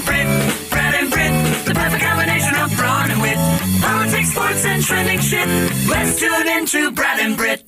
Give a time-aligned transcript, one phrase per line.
[0.00, 3.36] and Britt, Brad and Britt, the perfect combination of brawn and wit.
[3.82, 5.46] Politics, sports, and trending shit.
[5.88, 7.64] Let's tune into Brad and Britt.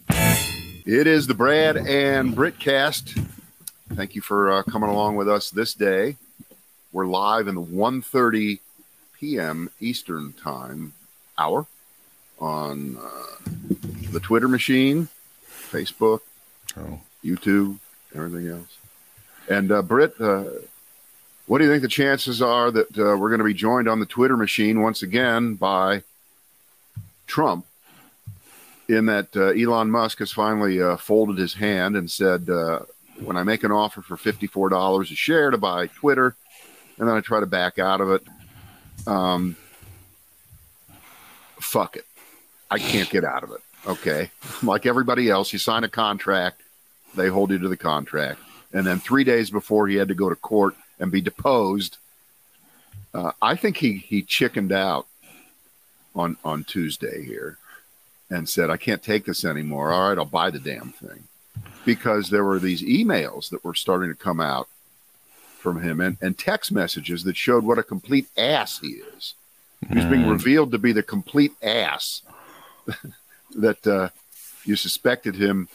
[0.86, 3.14] It is the Brad and Britt cast.
[3.94, 6.16] Thank you for uh, coming along with us this day.
[6.92, 8.60] We're live in the 1.30
[9.18, 9.70] p.m.
[9.80, 10.92] Eastern Time
[11.38, 11.66] hour
[12.40, 13.50] on uh,
[14.10, 15.08] the Twitter machine,
[15.50, 16.20] Facebook,
[16.76, 17.00] Oh.
[17.22, 17.78] YouTube,
[18.14, 18.78] everything else.
[19.48, 20.44] And uh, Britt, uh,
[21.46, 24.00] what do you think the chances are that uh, we're going to be joined on
[24.00, 26.02] the Twitter machine once again by
[27.26, 27.66] Trump?
[28.88, 32.80] In that uh, Elon Musk has finally uh, folded his hand and said, uh,
[33.20, 36.34] "When I make an offer for fifty-four dollars a share to buy Twitter,
[36.98, 38.22] and then I try to back out of it,
[39.06, 39.56] um,
[41.58, 42.04] fuck it,
[42.70, 44.30] I can't get out of it." Okay,
[44.62, 46.60] like everybody else, you sign a contract,
[47.14, 48.40] they hold you to the contract,
[48.72, 51.98] and then three days before he had to go to court and be deposed,
[53.12, 55.06] uh, I think he he chickened out
[56.14, 57.58] on on Tuesday here
[58.30, 59.92] and said, "I can't take this anymore.
[59.92, 61.24] All right, I'll buy the damn thing,"
[61.84, 64.68] because there were these emails that were starting to come out
[65.58, 69.34] from him and, and text messages that showed what a complete ass he is.
[69.92, 72.22] He's being revealed to be the complete ass
[73.56, 74.10] that uh,
[74.64, 75.68] you suspected him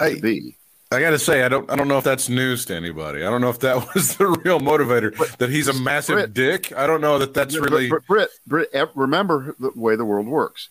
[0.00, 0.57] to be.
[0.90, 3.18] I got to say, I don't, I don't know if that's news to anybody.
[3.22, 5.14] I don't know if that was the real motivator.
[5.36, 6.72] that he's a massive Brit- dick.
[6.72, 7.88] I don't know that that's really.
[7.88, 10.68] Britt, Britt, Britt, remember the way the world works.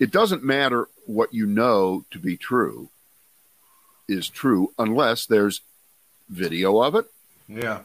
[0.00, 2.90] It doesn't matter what you know to be true
[4.08, 5.60] is true unless there's
[6.28, 7.06] video of it,
[7.48, 7.80] Yeah.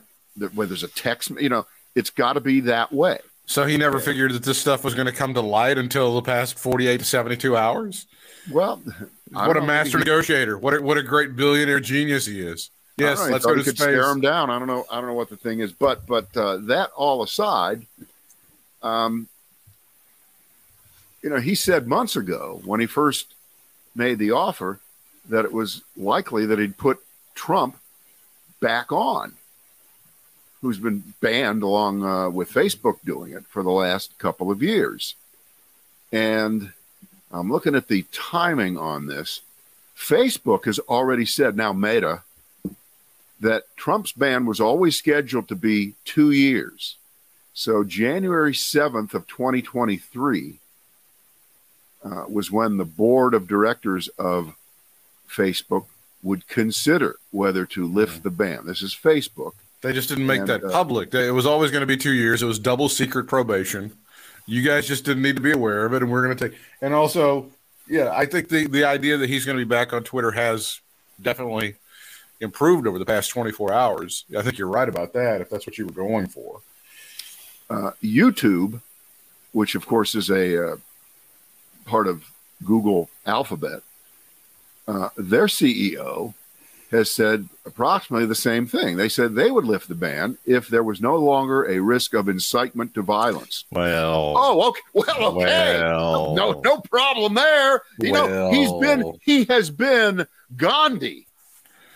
[0.54, 3.20] where there's a text, you know, it's got to be that way.
[3.52, 6.22] So he never figured that this stuff was going to come to light until the
[6.22, 8.08] past forty-eight to seventy-two hours.
[8.50, 8.82] Well,
[9.32, 10.58] What a master maybe- negotiator!
[10.58, 12.70] What a, what a great billionaire genius he is.
[12.96, 13.88] Yes, know, let's go he to could space.
[13.90, 14.50] stare him down.
[14.50, 14.86] I don't know.
[14.90, 17.86] I don't know what the thing is, but but uh, that all aside,
[18.82, 19.28] um,
[21.22, 23.34] you know, he said months ago when he first
[23.96, 24.80] made the offer
[25.28, 27.00] that it was likely that he'd put
[27.36, 27.76] Trump
[28.62, 29.34] back on,
[30.62, 35.16] who's been banned along uh, with Facebook doing it for the last couple of years,
[36.12, 36.72] and
[37.32, 39.42] I'm looking at the timing on this.
[39.96, 42.24] Facebook has already said now Meta
[43.40, 46.98] that Trump's ban was always scheduled to be two years.
[47.54, 50.60] So January 7th of 2023
[52.04, 54.56] uh, was when the board of directors of
[55.30, 55.86] Facebook
[56.24, 58.66] would consider whether to lift the ban.
[58.66, 59.54] This is Facebook.
[59.82, 61.14] They just didn't make And, that uh, public.
[61.14, 62.44] It was always going to be two years.
[62.44, 63.92] It was double secret probation.
[64.46, 66.60] You guys just didn't need to be aware of it, and we're going to take.
[66.82, 67.48] And also,
[67.88, 70.80] yeah, I think the the idea that he's going to be back on Twitter has
[71.22, 71.76] definitely
[72.40, 74.26] improved over the past 24 hours.
[74.38, 75.42] I think you're right about that.
[75.42, 76.62] If that's what you were going for,
[77.70, 78.82] Uh, YouTube,
[79.54, 80.76] which of course is a uh,
[81.86, 82.24] part of
[82.66, 83.82] Google Alphabet,
[84.88, 86.34] uh, their CEO
[86.92, 88.98] has said approximately the same thing.
[88.98, 92.28] They said they would lift the ban if there was no longer a risk of
[92.30, 93.66] incitement to violence.
[93.72, 94.82] well, Oh, okay.
[94.94, 95.80] Well, okay.
[95.82, 96.36] Well.
[96.36, 97.82] no, no problem there.
[98.00, 101.28] You know, he's been he has been Gandhi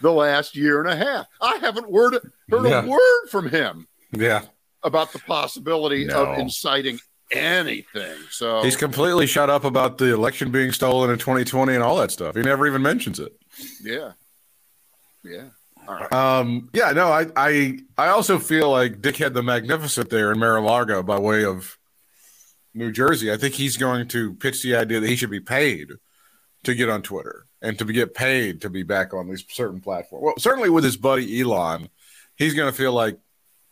[0.02, 1.26] the last year and a half.
[1.42, 2.14] I haven't word,
[2.50, 2.84] heard Yeah.
[2.84, 4.42] a word from him yeah,
[4.84, 6.26] about the possibility No.
[6.26, 7.00] of inciting
[7.32, 8.16] anything.
[8.30, 12.12] So he's completely shut up about the election being stolen in 2020 and all that
[12.12, 12.36] stuff.
[12.36, 13.34] He never even mentions it.
[13.84, 14.12] yeah,
[15.30, 15.46] yeah.
[15.88, 16.14] All right.
[16.14, 21.04] Um, yeah, no, I, I, I also feel like Dickhead the Magnificent there in Mar-a-Lago
[21.04, 21.78] by way of
[22.74, 23.32] New Jersey.
[23.32, 25.92] I think he's going to pitch the idea that he should be paid
[26.64, 29.80] to get on Twitter and to be, get paid to be back on these certain
[29.80, 30.24] platforms.
[30.24, 31.90] Well, certainly with his buddy Elon,
[32.36, 33.18] he's going to feel like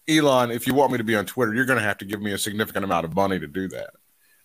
[0.08, 0.52] Elon.
[0.52, 2.32] If you want me to be on Twitter, you're going to have to give me
[2.32, 3.92] a significant amount of money to do that.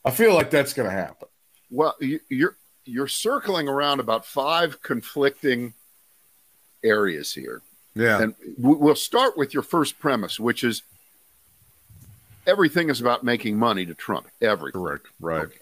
[0.04, 1.28] I feel like that's going to happen.
[1.70, 5.74] Well, you're you're circling around about five conflicting
[6.84, 7.62] areas here.
[7.94, 10.82] Yeah, And we- we'll start with your first premise, which is
[12.46, 14.28] everything is about making money to Trump.
[14.40, 14.80] Everything.
[14.80, 15.06] correct.
[15.20, 15.42] Right.
[15.46, 15.58] Okay.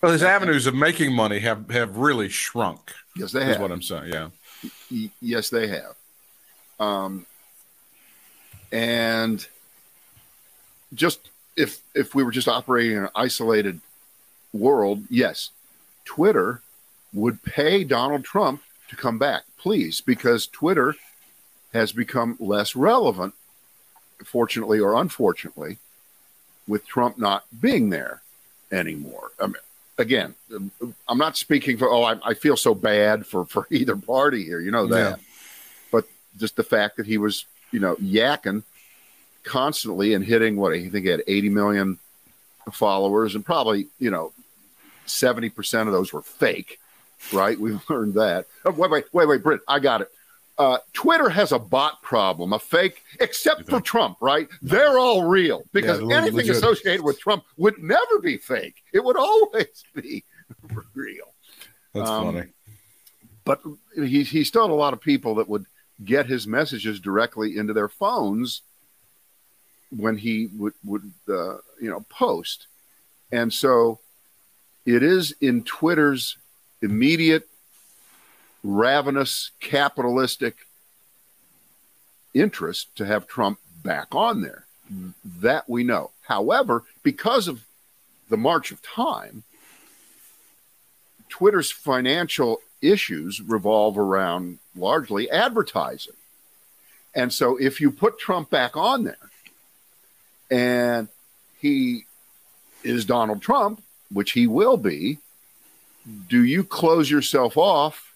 [0.00, 2.92] Well, his avenues of making money have have really shrunk.
[3.16, 3.60] Yes, they Is have.
[3.60, 4.10] what I'm saying.
[4.12, 4.30] Yeah.
[5.20, 5.94] Yes, they have.
[6.78, 7.26] Um,
[8.72, 9.46] and
[10.94, 13.80] just if if we were just operating in an isolated
[14.54, 15.50] world, yes,
[16.06, 16.62] Twitter
[17.12, 20.94] would pay Donald Trump to come back, please, because Twitter
[21.72, 23.34] has become less relevant,
[24.24, 25.78] fortunately or unfortunately,
[26.66, 28.22] with Trump not being there
[28.70, 29.32] anymore.
[29.40, 29.54] I mean,
[29.98, 30.34] again,
[31.08, 34.60] I'm not speaking for, oh, I, I feel so bad for, for either party here.
[34.60, 35.18] You know that.
[35.18, 35.24] Yeah.
[35.92, 36.06] But
[36.38, 38.62] just the fact that he was, you know, yakking
[39.44, 41.98] constantly and hitting what I think he had 80 million
[42.72, 44.32] followers, and probably you know
[45.06, 46.79] 70 percent of those were fake.
[47.32, 47.58] Right?
[47.58, 48.46] We've learned that.
[48.64, 50.10] Oh, wait, wait, wait, wait, Britt, I got it.
[50.58, 54.46] Uh, Twitter has a bot problem, a fake, except for Trump, right?
[54.60, 56.56] They're all real because Yeah, anything legit.
[56.56, 58.82] associated with Trump would never be fake.
[58.92, 60.22] It would always be
[60.92, 61.32] real.
[61.94, 62.48] That's Um, funny.
[63.44, 63.62] But
[63.94, 65.64] he, he still a lot of people that would
[66.04, 68.60] get his messages directly into their phones
[69.90, 72.66] when he would, would uh, you know, post.
[73.32, 73.98] And so
[74.84, 76.36] it is in Twitter's
[76.82, 77.48] immediate,
[78.62, 80.56] ravenous, capitalistic
[82.34, 84.64] interest to have Trump back on there.
[84.92, 85.10] Mm-hmm.
[85.40, 86.10] That we know.
[86.22, 87.64] However, because of
[88.28, 89.42] the march of time,
[91.28, 96.14] Twitter's financial issues revolve around largely advertising.
[97.14, 99.16] And so if you put Trump back on there
[100.50, 101.08] and
[101.60, 102.04] he
[102.82, 105.18] is Donald Trump, which he will be,
[106.28, 108.14] do you close yourself off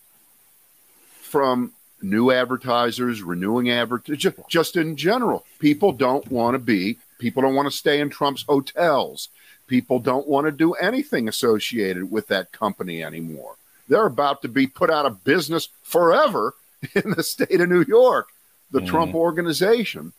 [1.21, 1.73] from
[2.03, 5.45] new advertisers, renewing advertisers, just in general?
[5.59, 9.29] People don't want to be, people don't want to stay in Trump's hotels.
[9.67, 13.57] People don't want to do anything associated with that company anymore.
[13.89, 16.55] They're about to be put out of business forever
[16.95, 18.29] in the state of New York,
[18.71, 18.89] the mm-hmm.
[18.89, 20.13] Trump organization.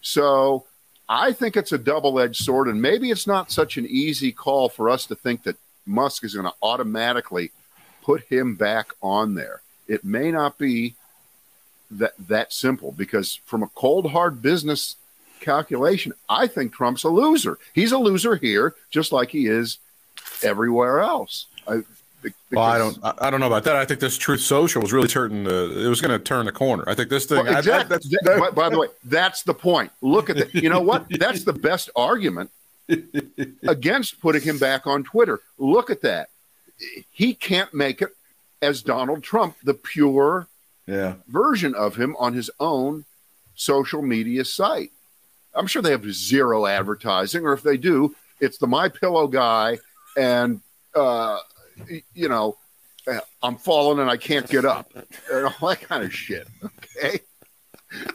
[0.00, 0.66] So
[1.08, 4.68] I think it's a double edged sword, and maybe it's not such an easy call
[4.68, 5.56] for us to think that
[5.86, 7.50] Musk is going to automatically
[8.02, 9.62] put him back on there.
[9.88, 10.94] It may not be
[11.90, 14.96] that that simple because from a cold hard business
[15.40, 17.58] calculation, I think Trump's a loser.
[17.74, 19.78] He's a loser here, just like he is
[20.42, 21.46] everywhere else.
[21.66, 21.82] I,
[22.22, 22.98] be- Well, I don't.
[23.02, 23.76] I I don't know about that.
[23.76, 25.84] I think this Truth Social was really turning the.
[25.84, 26.84] It was going to turn the corner.
[26.86, 27.38] I think this thing.
[27.44, 27.88] Well, I- I- exactly.
[27.88, 29.90] that's- That- that- by, by the way, that's the point.
[30.00, 30.54] Look at that.
[30.54, 31.06] You know what?
[31.10, 32.50] That's the best argument
[33.66, 35.40] against putting him back on Twitter.
[35.58, 36.28] Look at that.
[37.10, 38.10] He can't make it
[38.60, 40.46] as Donald Trump, the pure
[40.86, 41.14] yeah.
[41.28, 43.04] version of him on his own
[43.54, 44.90] social media site.
[45.54, 49.78] I'm sure they have zero advertising, or if they do, it's the My Pillow guy,
[50.16, 50.60] and
[50.94, 51.38] uh,
[52.14, 52.56] you know,
[53.06, 54.90] uh, I'm falling and I can't get up,
[55.32, 56.48] and all that kind of shit.
[56.64, 57.20] Okay,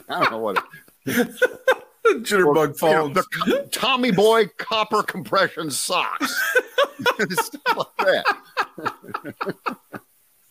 [0.08, 0.64] I don't know what.
[1.06, 1.28] It,
[2.24, 3.14] Jitterbug you know, phones.
[3.14, 6.34] the Tommy Boy copper compression socks,
[7.30, 8.24] stuff like that.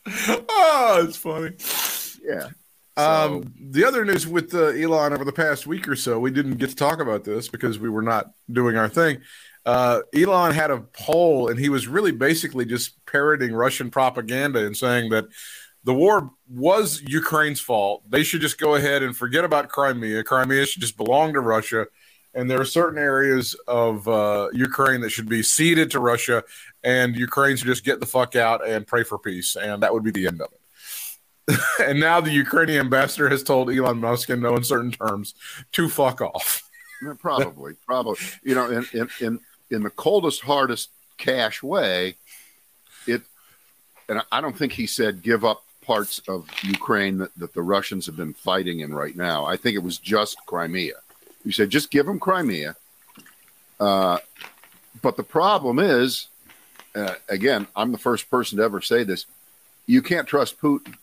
[0.50, 1.52] oh, it's funny.
[2.24, 2.50] Yeah.
[2.98, 6.56] Um, the other news with uh, Elon over the past week or so, we didn't
[6.58, 9.22] get to talk about this because we were not doing our thing.
[9.68, 14.76] Uh, Elon had a poll, and he was really basically just parroting Russian propaganda and
[14.76, 15.26] saying that
[15.88, 18.04] the war was Ukraine's fault.
[18.10, 20.22] They should just go ahead and forget about Crimea.
[20.22, 21.88] Crimea should just belong to Russia.
[22.34, 26.44] And there are certain areas of uh, Ukraine that should be ceded to Russia,
[26.84, 29.56] and Ukraine should just get the fuck out and pray for peace.
[29.56, 31.60] And that would be the end of it.
[31.88, 35.36] and now the Ukrainian ambassador has told Elon Musk in no uncertain terms
[35.72, 36.70] to fuck off.
[37.20, 38.18] Probably, probably.
[38.44, 39.40] You know, in, in in
[39.72, 42.16] in the coldest, hardest cash way,
[43.08, 43.22] it.
[44.10, 48.06] And I don't think he said give up parts of Ukraine that, that the Russians
[48.06, 49.46] have been fighting in right now.
[49.46, 50.96] I think it was just Crimea.
[51.46, 52.76] You said just give them Crimea.
[53.80, 54.18] Uh,
[55.02, 56.28] but the problem is,
[56.94, 59.26] uh, again, I'm the first person to ever say this.
[59.86, 60.94] You can't trust Putin.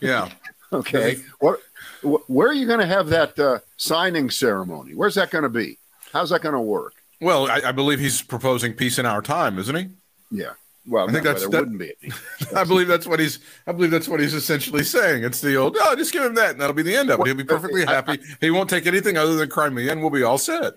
[0.00, 0.28] Yeah.
[0.74, 1.60] Okay, what,
[2.00, 4.94] wh- where are you going to have that uh, signing ceremony?
[4.94, 5.76] Where's that going to be?
[6.14, 6.94] How's that going to work?
[7.20, 9.88] Well, I, I believe he's proposing peace in our time, isn't he?
[10.30, 10.52] Yeah.
[10.86, 11.92] Well, I think that's- that- wouldn't be.
[12.56, 13.38] I believe that's what he's.
[13.66, 15.22] I believe that's what he's essentially saying.
[15.24, 17.26] It's the old, oh, just give him that, and that'll be the end of it.
[17.26, 18.18] He'll be perfectly happy.
[18.40, 20.74] He won't take anything other than Crimea, and we'll be all set.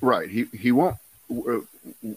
[0.00, 0.28] Right.
[0.30, 0.96] He he won't.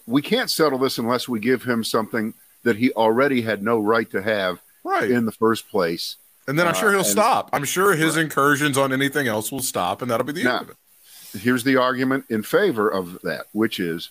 [0.06, 4.10] We can't settle this unless we give him something that he already had no right
[4.10, 5.10] to have Right.
[5.10, 6.16] in the first place.
[6.46, 7.50] and then I'm uh, sure he'll and- stop.
[7.52, 10.70] I'm sure his incursions on anything else will stop, and that'll be the Now- end
[10.70, 11.40] of it.
[11.40, 14.10] Here's the argument in favor of that, which is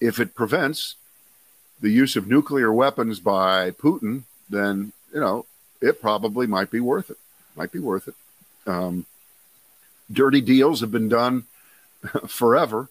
[0.00, 0.94] if it prevents
[1.80, 5.46] the use of nuclear weapons by Putin, then you know
[5.80, 7.18] it probably might be worth it.
[7.56, 8.14] Might be worth it.
[8.66, 9.06] Um,
[10.10, 11.44] dirty deals have been done
[12.26, 12.88] forever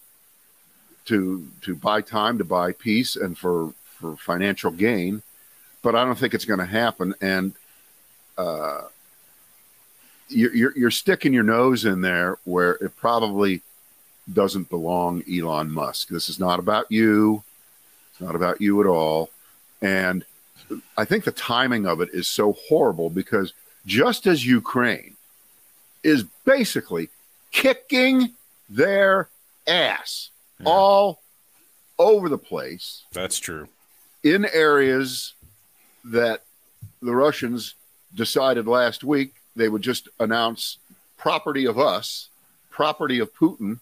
[1.06, 5.22] to to buy time, to buy peace, and for for financial gain.
[5.82, 7.14] But I don't think it's going to happen.
[7.20, 7.54] And
[8.36, 8.82] uh,
[10.28, 13.62] you're, you're you're sticking your nose in there where it probably
[14.30, 16.08] doesn't belong Elon Musk.
[16.08, 17.42] This is not about you.
[18.18, 19.30] It's not about you at all.
[19.80, 20.24] And
[20.96, 23.52] I think the timing of it is so horrible because
[23.86, 25.14] just as Ukraine
[26.02, 27.10] is basically
[27.52, 28.34] kicking
[28.68, 29.28] their
[29.68, 30.30] ass
[30.64, 31.20] all
[31.96, 33.68] over the place That's true.
[34.24, 35.34] in areas
[36.04, 36.42] that
[37.00, 37.76] the Russians
[38.12, 40.78] decided last week they would just announce
[41.16, 42.30] property of us,
[42.68, 43.78] property of Putin.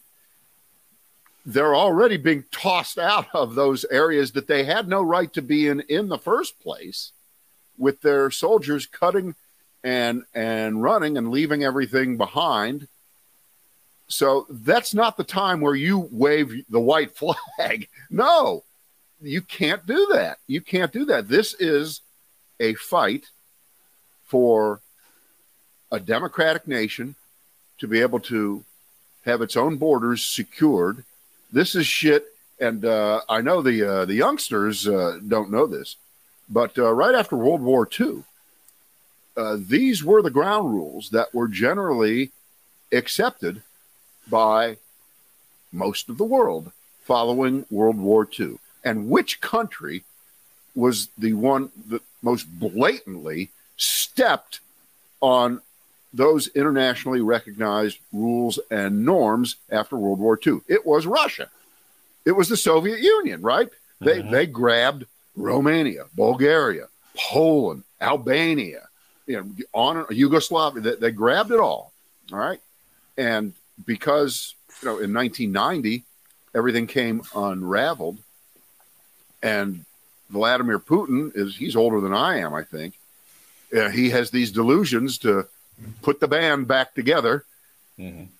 [1.47, 5.69] They're already being tossed out of those areas that they had no right to be
[5.69, 7.12] in in the first place,
[7.79, 9.35] with their soldiers cutting
[9.85, 12.88] and and running and leaving everything behind.
[14.09, 17.17] So that's not the time where you wave the white
[17.59, 17.88] flag.
[18.11, 18.65] No,
[19.21, 20.38] you can't do that.
[20.47, 21.29] You can't do that.
[21.29, 22.00] This is
[22.59, 23.26] a fight
[24.25, 24.81] for
[25.91, 27.15] a democratic nation
[27.79, 28.65] to be able to
[29.25, 31.05] have its own borders secured.
[31.56, 32.26] This is shit,
[32.60, 35.96] and uh, I know the uh, the youngsters uh, don't know this,
[36.50, 38.25] but uh, right after World War II,
[39.38, 42.30] uh, these were the ground rules that were generally
[42.92, 43.62] accepted
[44.28, 44.76] by
[45.72, 48.58] most of the world following World War II.
[48.84, 50.04] And which country
[50.75, 53.48] was the one that most blatantly
[53.78, 54.60] stepped
[55.22, 55.62] on
[56.16, 60.61] those internationally recognized rules and norms after World War II?
[60.68, 61.50] It was Russia.
[62.25, 63.68] It was the Soviet Union, right?
[64.00, 65.06] They they grabbed
[65.37, 68.88] Romania, Bulgaria, Poland, Albania,
[69.26, 70.82] you know, on Yugoslavia.
[70.82, 71.92] They, they grabbed it all.
[72.32, 72.61] All right,
[73.16, 73.52] and
[73.87, 76.02] because you know in 1990
[76.54, 78.18] everything came unraveled,
[79.42, 79.85] and
[80.30, 82.94] Vladimir Putin is he's older than I am, I think.
[83.76, 85.46] Uh, he has these delusions to
[86.02, 87.45] put the band back together.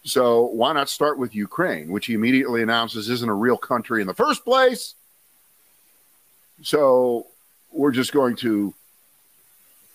[0.05, 4.07] So why not start with Ukraine, which he immediately announces isn't a real country in
[4.07, 4.95] the first place?
[6.62, 7.26] So
[7.73, 8.75] we're just going to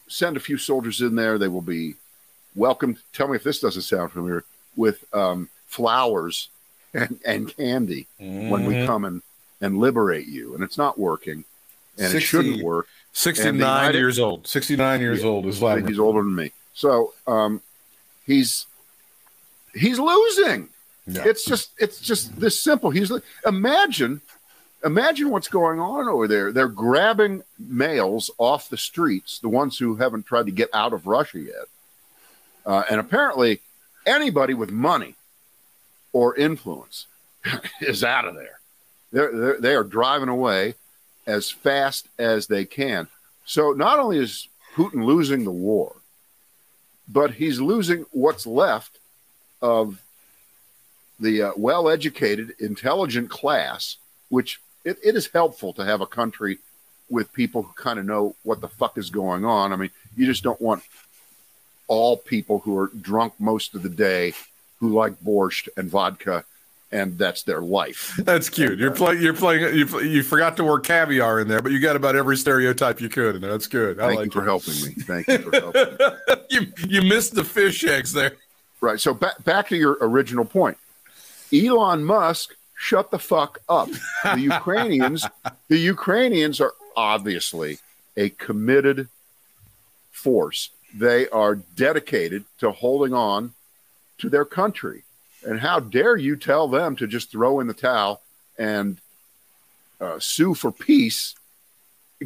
[0.08, 1.38] send a few soldiers in there.
[1.38, 1.96] They will be
[2.56, 2.98] welcomed.
[3.14, 4.44] Tell me if this doesn't sound familiar
[4.76, 6.50] with um, flowers
[6.94, 8.86] and, and candy when we Mhm.
[8.86, 9.22] come and,
[9.62, 10.54] and liberate you.
[10.54, 11.46] And it's not working,
[11.98, 12.88] and it shouldn't work.
[13.14, 14.48] 69 United- years old.
[14.48, 15.28] 69 years Yeah.
[15.30, 16.52] old is like He's older than me.
[16.74, 17.62] So um,
[18.26, 18.66] he's
[19.74, 20.70] he's losing.
[21.08, 21.24] Yeah.
[21.26, 22.90] It's just it's just this simple.
[22.92, 23.12] He's
[23.46, 24.22] imagine
[24.84, 26.52] imagine what's going on over there.
[26.52, 31.08] They're grabbing males off the streets, the ones who haven't tried to get out of
[31.08, 31.66] Russia yet,
[32.66, 33.62] uh, and apparently
[34.06, 35.16] anybody with money
[36.14, 37.08] or influence
[37.82, 38.60] is out of there.
[39.12, 40.76] They're, they're they are driving away
[41.28, 43.08] as fast as they can.
[43.46, 45.96] So not only is Putin losing the war,
[47.08, 49.00] but he's losing what's left
[49.62, 50.02] of
[51.20, 53.98] the uh, well educated, intelligent class,
[54.30, 56.58] which it, it is helpful to have a country
[57.10, 59.74] with people who kind of know what the fuck is going on.
[59.74, 60.84] I mean, you just don't want
[61.88, 64.34] all people who are drunk most of the day
[64.80, 66.46] who like borscht and vodka
[66.92, 68.14] and that's their life.
[68.20, 68.78] That's cute.
[68.78, 69.22] You're playing.
[69.22, 69.76] You're playing.
[69.76, 73.10] You, you forgot to work caviar in there, but you got about every stereotype you
[73.10, 73.52] could in there.
[73.52, 74.00] That's good.
[74.00, 74.46] I Thank like you for it.
[74.46, 74.94] helping me.
[75.04, 76.36] Thank you for helping me.
[76.50, 78.34] you you missed the fish eggs there.
[78.82, 79.00] Right.
[79.00, 80.78] So back back to your original point.
[81.54, 83.90] Elon Musk, shut the fuck up.
[84.24, 85.26] The Ukrainians,
[85.68, 87.80] the Ukrainians are obviously
[88.18, 89.08] a committed
[90.12, 90.70] force.
[90.94, 93.54] They are dedicated to holding on
[94.18, 95.04] to their country.
[95.46, 98.22] And how dare you tell them to just throw in the towel
[98.58, 98.98] and
[100.00, 101.36] uh, sue for peace?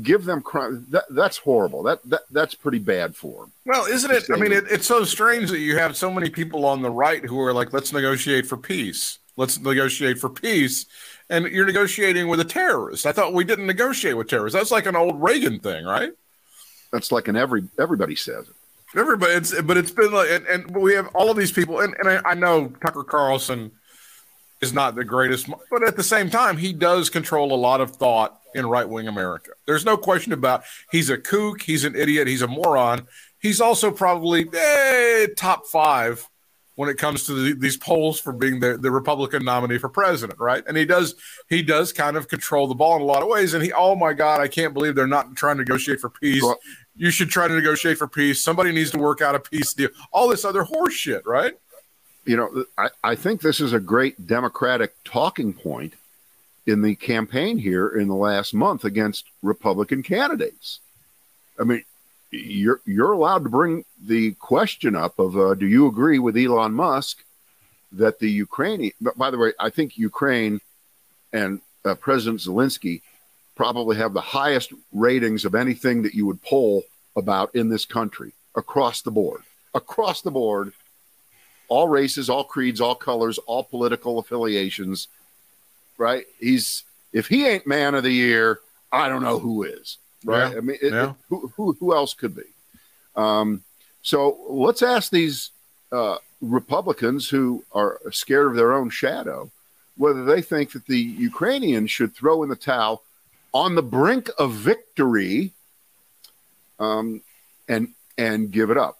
[0.01, 0.81] Give them Crimea.
[0.89, 1.84] That, that's horrible.
[1.84, 3.51] That, that that's pretty bad for them.
[3.65, 4.25] Well, isn't it?
[4.29, 7.24] I mean, it, it's so strange that you have so many people on the right
[7.24, 9.19] who are like, "Let's negotiate for peace.
[9.38, 10.86] Let's negotiate for peace,"
[11.29, 13.05] and you're negotiating with a terrorist.
[13.05, 14.57] I thought we didn't negotiate with terrorists.
[14.60, 16.12] That's like an old Reagan thing, right?
[16.91, 18.55] That's like an every everybody says it.
[18.95, 21.95] Everybody, it's but it's been like, and, and we have all of these people, and,
[21.99, 23.71] and I, I know Tucker Carlson
[24.61, 27.91] is not the greatest, but at the same time, he does control a lot of
[27.91, 29.51] thought in right wing America.
[29.67, 33.07] There's no question about he's a kook, he's an idiot, he's a moron.
[33.39, 36.27] He's also probably eh, top five
[36.75, 40.39] when it comes to the, these polls for being the, the Republican nominee for president,
[40.39, 40.63] right?
[40.67, 41.15] And he does
[41.49, 43.53] he does kind of control the ball in a lot of ways.
[43.53, 46.43] And he, oh my God, I can't believe they're not trying to negotiate for peace.
[46.95, 48.41] You should try to negotiate for peace.
[48.41, 49.89] Somebody needs to work out a peace deal.
[50.11, 51.53] All this other horse shit, right?
[52.25, 55.93] you know, I, I think this is a great Democratic talking point
[56.65, 60.79] in the campaign here in the last month against Republican candidates.
[61.59, 61.83] I mean,
[62.31, 66.73] you're you're allowed to bring the question up of uh, do you agree with Elon
[66.73, 67.23] Musk
[67.91, 68.91] that the Ukrainian?
[69.15, 70.59] By the way, I think Ukraine
[71.31, 73.03] and uh, President Zelensky
[73.55, 76.83] probably have the highest ratings of anything that you would poll
[77.15, 79.41] about in this country across the board.
[79.74, 80.74] Across the board,
[81.67, 85.07] all races, all creeds, all colors, all political affiliations.
[85.97, 86.25] Right?
[86.39, 86.83] He's
[87.13, 88.59] if he ain't man of the year,
[88.91, 89.97] I don't know who is.
[90.24, 90.51] Right?
[90.51, 91.09] Yeah, I mean, it, yeah.
[91.09, 92.43] it- who, who who else could be?
[93.15, 93.63] Um,
[94.01, 95.51] so let's ask these
[95.91, 99.50] uh, Republicans who are scared of their own shadow
[99.97, 103.03] whether they think that the Ukrainians should throw in the towel
[103.55, 105.53] on the brink of victory
[106.77, 107.21] um,
[107.69, 109.00] and and give it up.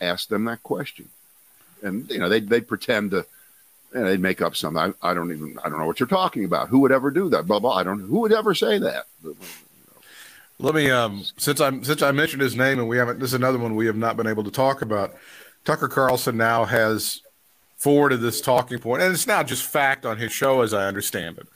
[0.00, 1.08] Ask them that question,
[1.82, 3.26] and you know they they pretend to.
[3.94, 4.94] know, they'd make up something.
[5.02, 5.58] I, I don't even.
[5.64, 6.68] I don't know what you're talking about.
[6.68, 7.46] Who would ever do that?
[7.46, 7.76] Blah blah.
[7.76, 8.00] I don't.
[8.00, 9.06] Who would ever say that?
[10.60, 13.34] Let me um since I'm since I mentioned his name and we haven't this is
[13.34, 15.14] another one we have not been able to talk about.
[15.64, 17.22] Tucker Carlson now has
[17.76, 21.38] forwarded this talking point, and it's now just fact on his show as I understand
[21.38, 21.48] it,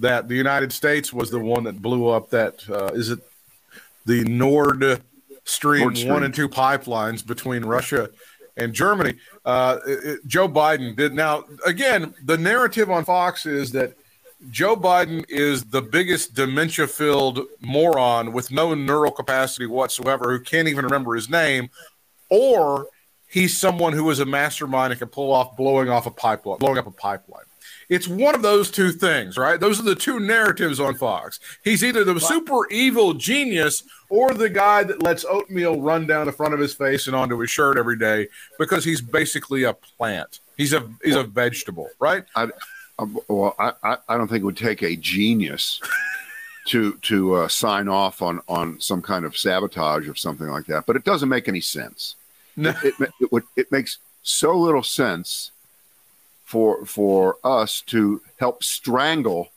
[0.00, 3.20] that the United States was the one that blew up that uh, is it
[4.06, 5.02] the Nord
[5.44, 6.12] Stream, Nord Stream.
[6.12, 8.10] one and two pipelines between Russia
[8.56, 9.14] and Germany.
[9.44, 12.14] Uh, it- Joe Biden did now again.
[12.24, 13.94] The narrative on Fox is that
[14.50, 20.66] Joe Biden is the biggest dementia filled moron with no neural capacity whatsoever who can't
[20.66, 21.68] even remember his name,
[22.30, 22.86] or
[23.28, 26.78] he's someone who is a mastermind and can pull off blowing off a pipeline, blowing
[26.78, 27.44] up a pipeline.
[27.90, 29.58] It's one of those two things, right?
[29.58, 31.40] Those are the two narratives on Fox.
[31.64, 36.32] He's either the super evil genius or the guy that lets oatmeal run down the
[36.32, 38.28] front of his face and onto his shirt every day
[38.60, 40.38] because he's basically a plant.
[40.56, 42.24] He's a he's a vegetable, right?
[42.36, 42.48] I,
[42.96, 45.80] I, well, I, I don't think it would take a genius
[46.66, 50.86] to to uh, sign off on on some kind of sabotage or something like that.
[50.86, 52.14] But it doesn't make any sense.
[52.56, 52.72] No.
[52.84, 55.50] It it, would, it makes so little sense
[56.50, 59.50] for for us to help strangle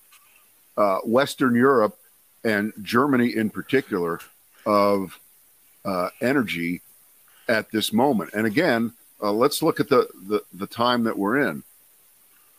[0.77, 1.97] uh, Western Europe
[2.43, 4.19] and Germany in particular
[4.65, 5.19] of
[5.85, 6.81] uh, energy
[7.47, 8.29] at this moment.
[8.33, 11.63] And again, uh, let's look at the, the the time that we're in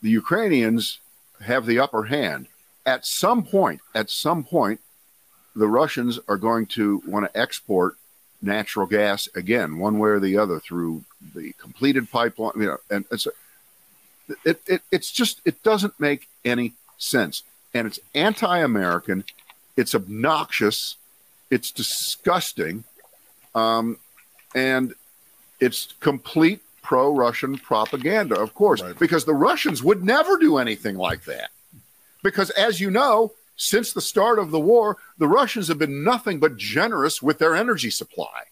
[0.05, 0.99] the Ukrainians
[1.41, 2.47] have the upper hand.
[2.85, 4.81] At some point, at some point,
[5.57, 7.97] the Russians are going to want to export
[8.43, 11.05] natural gas again, one way or the other, through
[11.35, 12.53] the completed pipeline.
[12.57, 13.27] You know, and it's
[14.45, 19.25] it, it it's just it doesn't make any sense, and it's anti-American.
[19.77, 20.97] It's obnoxious.
[21.51, 22.85] It's disgusting,
[23.55, 23.99] um,
[24.55, 24.95] and
[25.61, 28.99] it's complete pro-Russian propaganda, of course, Right.
[28.99, 31.51] because the Russians would never do anything like that.
[32.23, 36.41] Because, as you know, since the start of the war, the Russians have been nothing
[36.41, 38.45] but generous with their energy supply.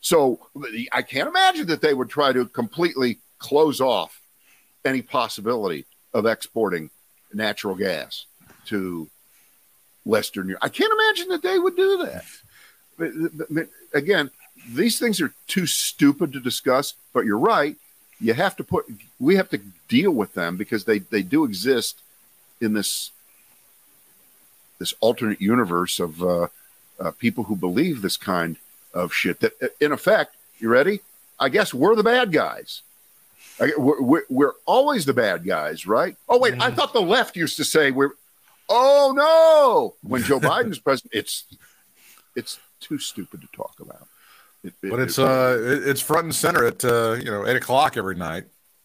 [0.00, 0.48] So
[0.92, 4.20] I can't imagine that they would try to completely close off
[4.84, 6.90] any possibility of exporting
[7.32, 8.26] natural gas
[8.66, 9.08] to
[10.04, 10.62] Western Europe.
[10.64, 12.24] I can't imagine that they would do that.
[12.98, 14.30] But- but- but Again,
[14.68, 17.76] these things are too stupid to discuss, but you're right.
[18.20, 18.86] You have to put,
[19.20, 22.00] we have to deal with them because they, they do exist
[22.60, 23.10] in this
[24.80, 26.48] this alternate universe of uh,
[26.98, 28.56] uh, people who believe this kind
[28.92, 29.38] of shit.
[29.40, 31.00] That, in effect, you ready?
[31.38, 32.82] I guess we're the bad guys.
[33.60, 36.16] We're, we're, we're always the bad guys, right?
[36.28, 38.10] Oh wait, I thought the left used to say we're.
[38.68, 39.94] Oh no!
[40.08, 41.44] When Joe Biden's president, it's
[42.34, 44.08] it's too stupid to talk about.
[44.64, 47.56] It- it- But it's it- uh it's front and center at uh, you know eight
[47.56, 48.44] o'clock every night.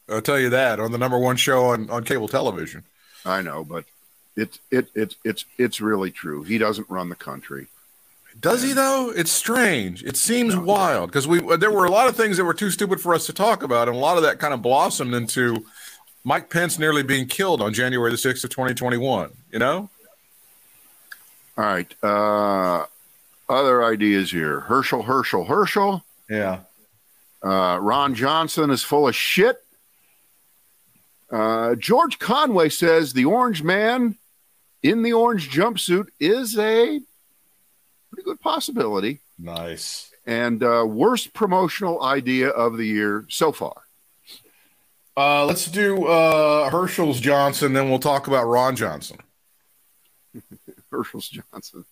[0.09, 2.83] I'll tell you that on the number one show on, on cable television.
[3.25, 3.85] I know, but
[4.35, 6.43] it's it it's it's it's really true.
[6.43, 7.67] He doesn't run the country.
[8.39, 9.11] Does he though?
[9.15, 10.03] It's strange.
[10.03, 13.01] It seems wild because we there were a lot of things that were too stupid
[13.01, 15.65] for us to talk about, and a lot of that kind of blossomed into
[16.23, 19.31] Mike Pence nearly being killed on January the sixth of twenty twenty one.
[19.51, 19.89] You know,
[21.57, 21.93] All right.
[22.03, 22.85] Uh,
[23.49, 24.61] other ideas here.
[24.61, 26.03] Herschel, Herschel, Herschel.
[26.29, 26.59] yeah.
[27.41, 29.63] Uh, Ron Johnson is full of shit.
[31.31, 34.15] Uh, George Conway says the orange man
[34.83, 36.99] in the orange jumpsuit is a
[38.29, 40.11] good possibility Nice.
[40.27, 43.81] and uh, worst promotional idea of the year so far.
[45.17, 49.17] Uh, let's do uh, Herschel's Johnson, then we'll talk about Ron Johnson.
[50.91, 51.83] Herschel's Johnson.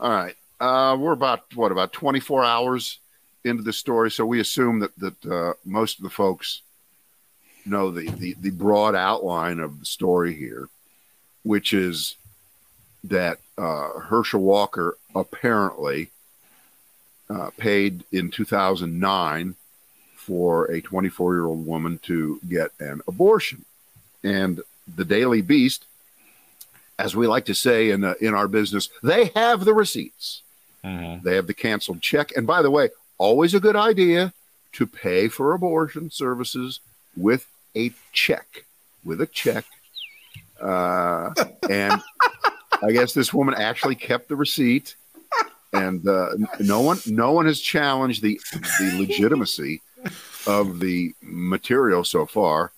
[0.00, 0.34] All right.
[0.58, 2.98] Uh, we're about, what, about 24 hours
[3.44, 4.10] into the story.
[4.10, 6.62] So we assume that, that uh, most of the folks
[7.66, 10.68] know the, the, the broad outline of the story here,
[11.42, 12.16] which is
[13.04, 16.10] that uh, Herschel Walker apparently
[17.28, 19.54] uh, paid in 2009
[20.14, 23.64] for a 24 year old woman to get an abortion.
[24.22, 24.60] And
[24.96, 25.84] the Daily Beast
[26.98, 30.42] as we like to say in uh, in our business, they have the receipts.
[31.22, 32.32] They have the canceled check.
[32.36, 34.32] And by the way, always a good idea
[34.72, 36.80] to pay for abortion services
[37.16, 38.64] with a check,
[39.04, 39.64] with a check.
[40.60, 41.34] Uh,
[41.70, 42.00] and
[42.82, 44.96] I guess this woman actually kept the receipt,
[45.72, 49.80] and uh, no one, no one has challenged the the legitimacy
[50.46, 52.72] of the material so far.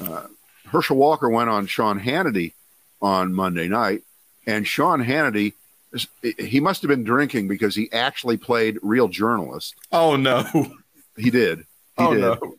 [0.00, 0.26] Uh,
[0.66, 2.54] Herschel Walker went on Sean Hannity
[3.00, 4.02] on Monday night,
[4.46, 5.54] and Sean Hannity,
[6.38, 9.74] he must have been drinking because he actually played real journalist.
[9.90, 10.44] Oh no,
[11.16, 11.58] he did.
[11.58, 11.64] He
[11.98, 12.20] oh did.
[12.20, 12.54] no.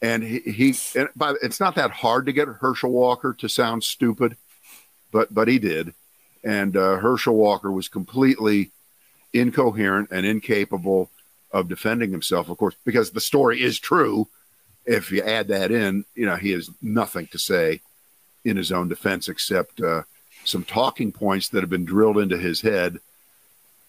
[0.00, 3.82] And he, he and by, it's not that hard to get Herschel Walker to sound
[3.82, 4.36] stupid,
[5.10, 5.92] but but he did.
[6.44, 8.70] And uh, Herschel Walker was completely
[9.32, 11.10] incoherent and incapable
[11.52, 14.28] of defending himself, of course, because the story is true.
[14.86, 17.80] If you add that in, you know, he has nothing to say
[18.44, 20.02] in his own defense except uh,
[20.44, 22.98] some talking points that have been drilled into his head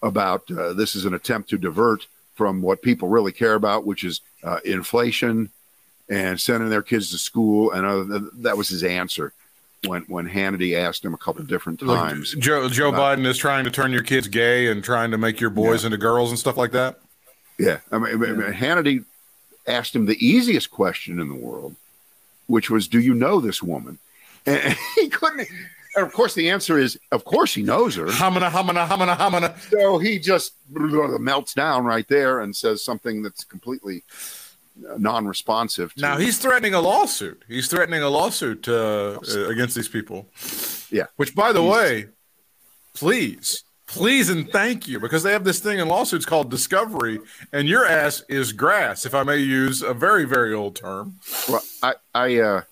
[0.02, 4.04] about uh, this is an attempt to divert from what people really care about, which
[4.04, 5.50] is uh, inflation
[6.08, 7.72] and sending their kids to school.
[7.72, 9.32] And uh, that was his answer
[9.86, 11.48] when when Hannity asked him a couple mm.
[11.48, 12.34] different times.
[12.34, 15.40] Like Joe Joe Biden is trying to turn your kids gay and trying to make
[15.40, 15.86] your boys yeah.
[15.86, 17.00] into girls and stuff like that.
[17.58, 18.28] Yeah, I mean, yeah.
[18.28, 19.04] I mean, Hannity
[19.66, 21.76] asked him the easiest question in the world,
[22.46, 23.98] which was, "Do you know this woman?"
[24.46, 25.48] And he couldn't.
[25.96, 28.06] And of course, the answer is, of course, he knows her.
[28.06, 29.58] Hamana, hamana, hamana, hamana.
[29.70, 34.04] So he just melts down right there and says something that's completely
[34.98, 35.92] non-responsive.
[35.96, 37.42] now he's threatening a lawsuit.
[37.48, 40.26] He's threatening a lawsuit uh, against these people.
[40.90, 41.06] Yeah.
[41.16, 41.70] Which, by the he's...
[41.70, 42.06] way,
[42.94, 47.20] please, please, and thank you, because they have this thing in lawsuits called discovery,
[47.52, 51.16] and your ass is grass, if I may use a very, very old term.
[51.48, 52.62] Well, I, I, uh,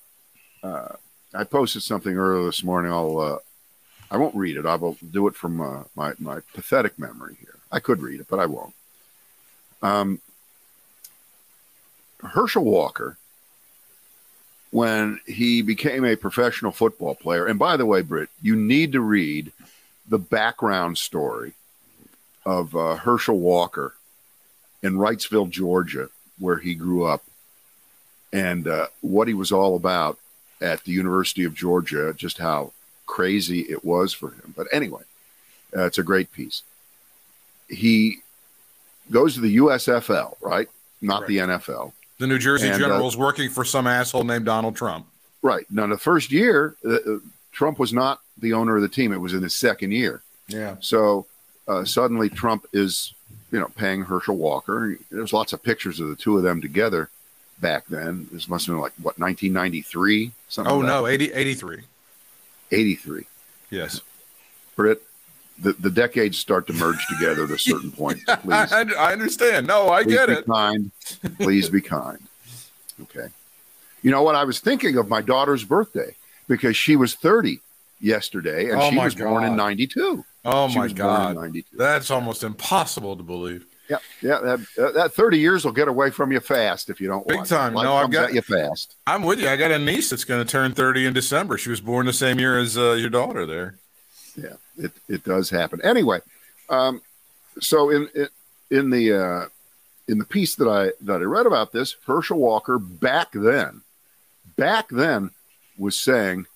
[0.63, 0.97] uh,
[1.35, 2.93] I posted something earlier this morning.
[2.93, 3.39] I'll, uh,
[4.11, 4.67] I won't read it.
[4.67, 7.57] I will do it from uh, my my pathetic memory here.
[7.71, 8.75] I could read it, but I won't.
[9.83, 10.21] Um,
[12.23, 13.17] Herschel Walker,
[14.71, 19.01] when he became a professional football player, and by the way, Britt, you need to
[19.01, 19.53] read
[20.09, 21.53] the background story
[22.45, 23.95] of uh, Herschel Walker
[24.83, 27.23] in Wrightsville, Georgia, where he grew up,
[28.33, 30.19] and uh, what he was all about
[30.61, 32.73] at the University of Georgia, just how
[33.07, 34.55] crazy it was for him.
[34.57, 35.03] But anyway,
[35.77, 36.63] uh, it's a great piece.
[37.69, 38.19] He
[39.11, 40.69] goes to the USFL, right?
[41.01, 41.29] Not right.
[41.29, 41.93] the NFL.
[42.19, 45.07] The New Jersey and, Generals uh, working for some asshole named Donald Trump.
[45.41, 45.65] Right.
[45.71, 47.19] Now, the first year, uh, uh,
[47.53, 49.13] Trump was not the owner of the team.
[49.13, 50.23] It was in his second year.
[50.49, 50.77] Yeah.
[50.81, 51.27] So
[51.69, 53.15] uh, suddenly Trump is,
[53.53, 54.99] you know, paying Herschel Walker.
[55.11, 57.09] There's lots of pictures of the two of them together
[57.61, 58.29] back then.
[58.33, 60.33] This must have been like, what, 1993?
[60.49, 61.83] Something oh, like no, 80, 83.
[62.73, 63.25] 83.
[63.71, 64.01] Yes.
[64.75, 65.03] Britt,
[65.61, 68.21] the, the decades start to merge together at a certain point.
[68.27, 68.73] Please.
[68.73, 69.67] I, I understand.
[69.67, 70.47] No, I Please get be it.
[70.47, 70.91] Kind.
[71.39, 72.21] Please be kind.
[73.03, 73.29] Okay.
[74.03, 74.35] You know what?
[74.35, 76.15] I was thinking of my daughter's birthday
[76.47, 77.61] because she was 30
[78.01, 79.29] yesterday and oh she was God.
[79.29, 80.25] born in 92.
[80.45, 81.37] Oh she my God.
[81.73, 83.67] That's almost impossible to believe.
[83.91, 84.41] Yeah, yeah.
[84.77, 87.73] That, that 30 years will get away from you fast if you don't Big time.
[87.73, 88.97] Life no, I've got you fast.
[89.07, 89.49] I'm with you.
[89.49, 91.57] I got a niece that's going to turn 30 in December.
[91.57, 93.79] She was born the same year as uh, your daughter there
[94.43, 95.81] yeah, it, it does happen.
[95.83, 96.21] Anyway,
[96.69, 97.01] um,
[97.61, 98.09] so in
[98.71, 99.47] in the uh,
[100.07, 103.83] in the piece that I that I read about this, Herschel Walker back then,
[104.57, 105.31] back then
[105.77, 106.47] was saying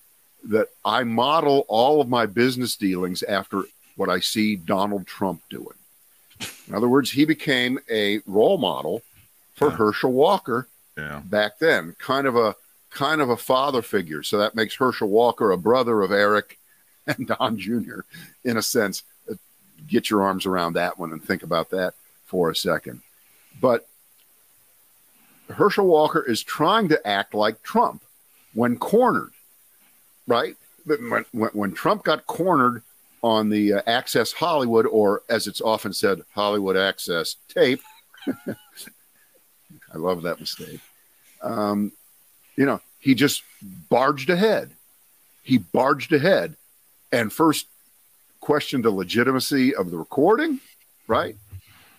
[0.45, 3.63] that I model all of my business dealings after
[3.97, 5.77] what I see Donald Trump doing.
[6.69, 9.03] In other words, he became a role model
[9.55, 9.77] for Yeah.
[9.77, 10.67] Herschel Walker
[10.97, 11.21] Yeah.
[11.25, 12.57] back then, kind of a
[12.91, 14.23] kind of a father figure.
[14.23, 16.59] So that makes Herschel Walker a brother of Eric
[17.07, 18.01] and Don Jr.
[18.45, 19.03] in a sense.
[19.31, 19.35] Uh,
[19.87, 23.03] Get your arms around that one and think about that for a second.
[23.61, 23.89] But
[25.49, 28.03] Herschel Walker is trying to act like Trump
[28.55, 29.33] when cornered,
[30.27, 30.57] right?
[30.85, 32.83] When, when, when Trump got cornered
[33.23, 37.83] on the uh, Access Hollywood, or as it's often said, Hollywood Access tape,
[38.47, 40.81] I love that mistake.
[41.43, 41.93] Um,
[42.57, 43.43] you know, he just
[43.91, 44.71] barged ahead.
[45.43, 46.57] He barged ahead
[47.13, 47.67] and first
[48.41, 50.59] questioned the legitimacy of the recording,
[51.07, 51.37] right?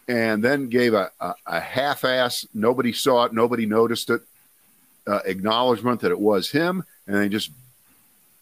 [0.07, 4.21] And then gave a, a, a half ass, nobody saw it, nobody noticed it,
[5.07, 6.83] uh, acknowledgement that it was him.
[7.07, 7.51] And they just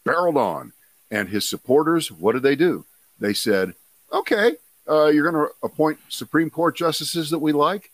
[0.04, 0.72] barreled on.
[1.10, 2.84] And his supporters, what did they do?
[3.20, 3.74] They said,
[4.12, 4.56] okay,
[4.88, 7.90] uh, you're going to appoint Supreme Court justices that we like.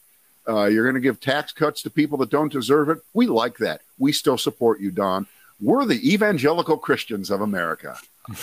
[0.48, 2.98] Uh, you're going to give tax cuts to people that don't deserve it.
[3.12, 3.82] We like that.
[3.98, 5.26] We still support you, Don.
[5.60, 7.98] We're the evangelical Christians of America.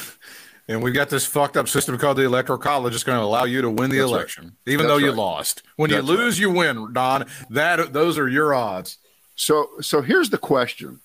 [0.68, 2.96] And we've got this fucked up system called the electoral college.
[2.96, 4.18] It's going to allow you to win the That's right.
[4.18, 5.18] election, even That's though you right.
[5.18, 5.62] lost.
[5.76, 7.26] When That's you lose, you win, Don.
[7.52, 8.98] That those are your odds.
[9.36, 11.02] So, so here's the question: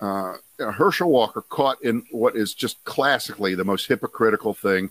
[0.00, 4.90] uh, Herschel Walker caught in what is just classically the most hypocritical thing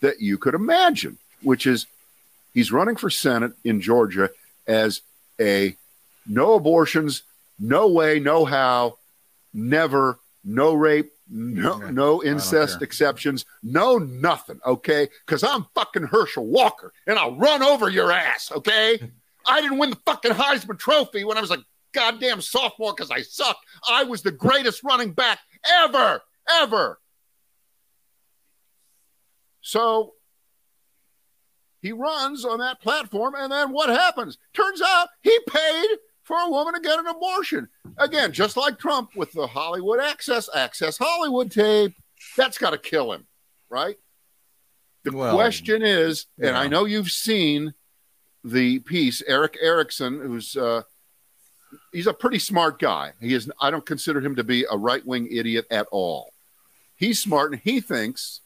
[0.00, 1.86] that you could imagine, which is
[2.54, 4.30] he's running for Senate in Georgia
[4.66, 5.02] as
[5.38, 5.76] a
[6.26, 7.22] no abortions,
[7.58, 8.96] no way, no how,
[9.52, 14.60] never, no rape, no Yeah, no incest exceptions, no nothing.
[14.66, 18.52] Okay, because I'm fucking Herschel Walker and I'll run over your ass.
[18.52, 19.12] Okay.
[19.48, 23.22] I didn't win the fucking Heisman Trophy when I was a goddamn sophomore because I
[23.22, 23.64] sucked.
[23.88, 27.00] I was the greatest running back ever, ever.
[29.60, 30.14] So
[31.80, 34.38] he runs on that platform, and then what happens?
[34.52, 35.86] Turns out he paid
[36.26, 37.68] for a woman to get an abortion.
[37.98, 41.94] Again, just like Trump with the Hollywood Access, Access Hollywood tape.
[42.36, 43.26] That's got to kill him,
[43.70, 43.96] right?
[45.04, 47.74] The Well, question is, and I know you've seen
[48.42, 50.82] the piece, Erick Erickson, who's uh,
[51.92, 53.12] he's a pretty smart guy.
[53.20, 53.48] He is.
[53.60, 56.32] I don't consider him to be a right wing idiot at all.
[56.96, 58.40] He's smart, and he thinks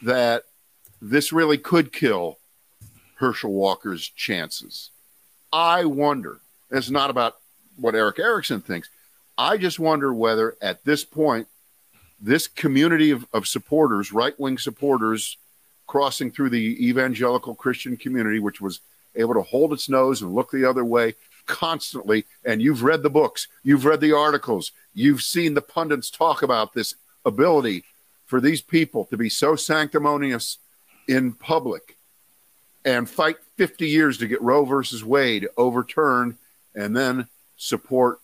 [0.00, 0.44] that
[1.02, 2.38] this really could kill
[3.16, 4.90] Herschel Walker's chances.
[5.52, 6.40] I wonder.
[6.70, 7.36] It's not about
[7.76, 8.88] what Erick Erickson thinks.
[9.36, 11.46] I just wonder whether at this point,
[12.20, 15.36] this community of, of supporters, right wing supporters,
[15.86, 18.80] crossing through the evangelical Christian community, which was
[19.14, 21.14] able to hold its nose and look the other way
[21.46, 22.24] constantly.
[22.44, 26.74] And you've read the books, you've read the articles, you've seen the pundits talk about
[26.74, 27.84] this ability
[28.26, 30.58] for these people to be so sanctimonious
[31.08, 31.96] in public
[32.84, 36.36] and fight 50 years to get Roe versus Wade overturned
[36.78, 38.20] and then support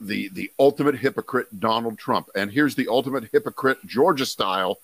[0.00, 2.28] the the ultimate hypocrite Donald Trump.
[2.34, 4.78] And here's the ultimate hypocrite Georgia style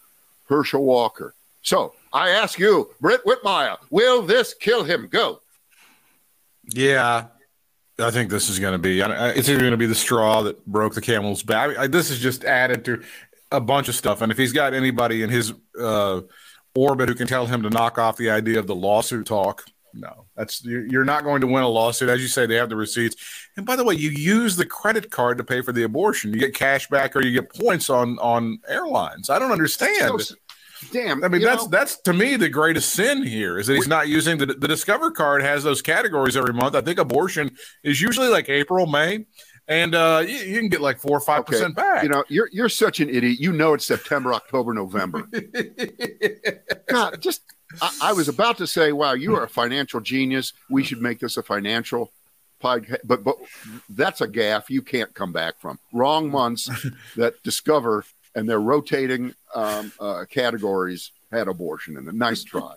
[0.48, 1.35] Herschel Walker.
[1.62, 5.06] So I ask you, Britt Whitmire, will this kill him?
[5.11, 5.40] Go.
[6.74, 7.26] Yeah,
[7.98, 9.02] I think this is going to be.
[9.02, 11.76] I- I- It's either going to be the straw that broke the camel's back.
[11.76, 13.02] I, this is just added to
[13.50, 14.22] a bunch of stuff.
[14.22, 16.22] And if he's got anybody in his uh,
[16.74, 20.26] orbit who can tell him to knock off the idea of the lawsuit talk, no,
[20.37, 22.09] that's you're not going to win a lawsuit.
[22.09, 23.16] As you say, they have the receipts.
[23.57, 26.33] And by the way, you use the credit card to pay for the abortion.
[26.33, 29.31] You get cash back or you get points on on airlines.
[29.31, 30.20] I don't understand.
[30.20, 30.35] So,
[30.92, 31.22] damn.
[31.22, 34.09] I mean, that's know, that's to me the greatest sin here is that he's not
[34.09, 36.74] using the the Discover card has those categories every month.
[36.74, 39.26] I think abortion is usually like April, May,
[39.68, 41.52] and uh, you, you can get like four or five Okay.
[41.52, 42.02] percent back.
[42.02, 43.38] you know, you're you're such an idiot.
[43.38, 45.28] You know it's September, October, November.
[46.88, 47.42] God, just
[47.80, 50.52] I, I was about to say, wow, you are a financial genius.
[50.68, 52.12] We should make this a financial
[52.62, 53.37] podcast, but but
[53.88, 55.78] that's a gaffe you can't come back from.
[55.92, 56.68] Wrong months
[57.16, 58.04] that Discover
[58.35, 62.18] and their rotating um, uh, categories had abortion in them.
[62.18, 62.74] Nice try.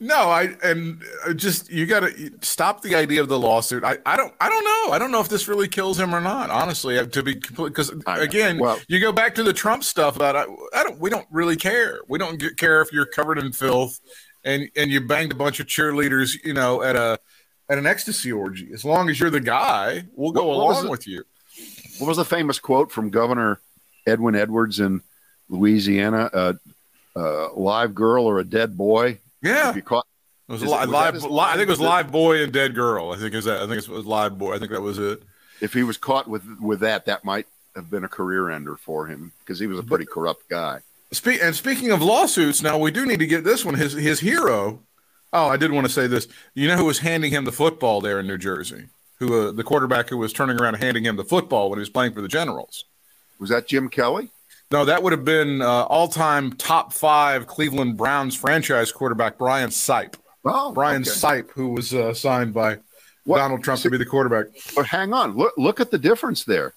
[0.00, 3.84] No, I and uh, just you got to stop the idea of the lawsuit.
[3.84, 4.92] I, I don't I don't know.
[4.94, 6.50] I don't know if this really kills him or not.
[6.50, 10.36] Honestly, to be complete because again, Well- you go back to the Trump stuff about
[10.36, 12.00] I, I don't we don't really care.
[12.08, 14.00] We don't get, care if you're covered in filth
[14.44, 17.18] and and you banged a bunch of cheerleaders, you know, at a
[17.68, 18.70] at an ecstasy orgy.
[18.74, 20.90] As long as you're the guy, we'll go What- what along it?
[20.90, 21.24] with you.
[21.98, 23.60] What was the famous quote from Governor
[24.06, 25.00] Edwin Edwards in
[25.48, 26.28] Louisiana?
[26.32, 26.52] Uh,
[27.16, 29.18] uh, live girl or a dead boy?
[29.42, 30.06] Yeah, caught
[30.48, 31.22] it was li- it- was live.
[31.24, 33.12] li- I think it was live boy and dead girl.
[33.12, 33.62] I think is that.
[33.62, 34.54] I think it was live boy.
[34.54, 35.22] I think that was it.
[35.60, 37.46] if he was caught with with that, that might
[37.76, 40.80] have been a career ender for him because he was a pretty corrupt guy.
[41.12, 43.74] Spe- and speaking of lawsuits, now we do need to get this one.
[43.74, 44.80] His his hero.
[45.32, 46.28] Oh, I did want to say this.
[46.54, 48.84] You know who was handing him the football there in New Jersey?
[49.18, 51.80] Who uh, the quarterback who was turning around and handing him the football when he
[51.80, 52.84] was playing for the Generals?
[53.38, 54.30] Was that Jim Kelly?
[54.70, 60.14] No, that would have been uh, all-time top five Cleveland Browns franchise quarterback Brian Sipe.
[60.44, 61.10] Oh, Brian okay.
[61.10, 62.78] Sipe, who was uh, signed by
[63.24, 64.46] What- Donald Trump to be the quarterback.
[64.74, 66.74] But hang on, look look at the difference there.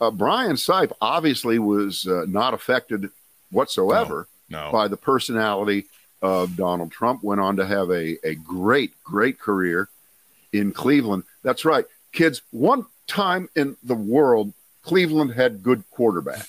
[0.00, 3.10] Uh, Brian Sipe obviously was uh, not affected
[3.50, 5.86] whatsoever No, by the personality
[6.20, 7.22] of Donald Trump.
[7.22, 9.88] Went on to have a a great great career
[10.52, 11.22] in Cleveland.
[11.42, 12.42] That's right, kids.
[12.50, 16.48] One time in the world, Cleveland had good quarterbacks.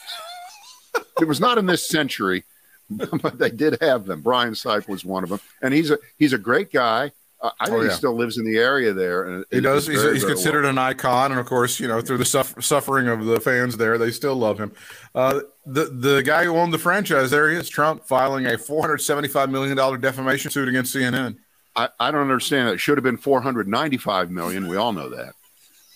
[1.22, 2.44] it was not in this century,
[2.90, 4.22] but they did have them.
[4.22, 7.12] Brian Sipe was one of them, and he's a he's a great guy.
[7.40, 9.24] Uh, I think Oh, he still lives in the area there.
[9.26, 9.86] And He does.
[9.86, 10.72] He's, very, he's very considered well.
[10.72, 14.00] an icon, and of course, you know, through the suff- suffering of the fans there,
[14.00, 14.72] they still love him.
[15.14, 18.82] Uh, the the guy who owned the franchise there, he is Trump filing a four
[18.82, 21.38] hundred seventy five million dollar defamation suit against CNN.
[21.76, 22.70] I, I don't understand.
[22.70, 24.68] It should have been 495 million.
[24.68, 25.34] We all know that.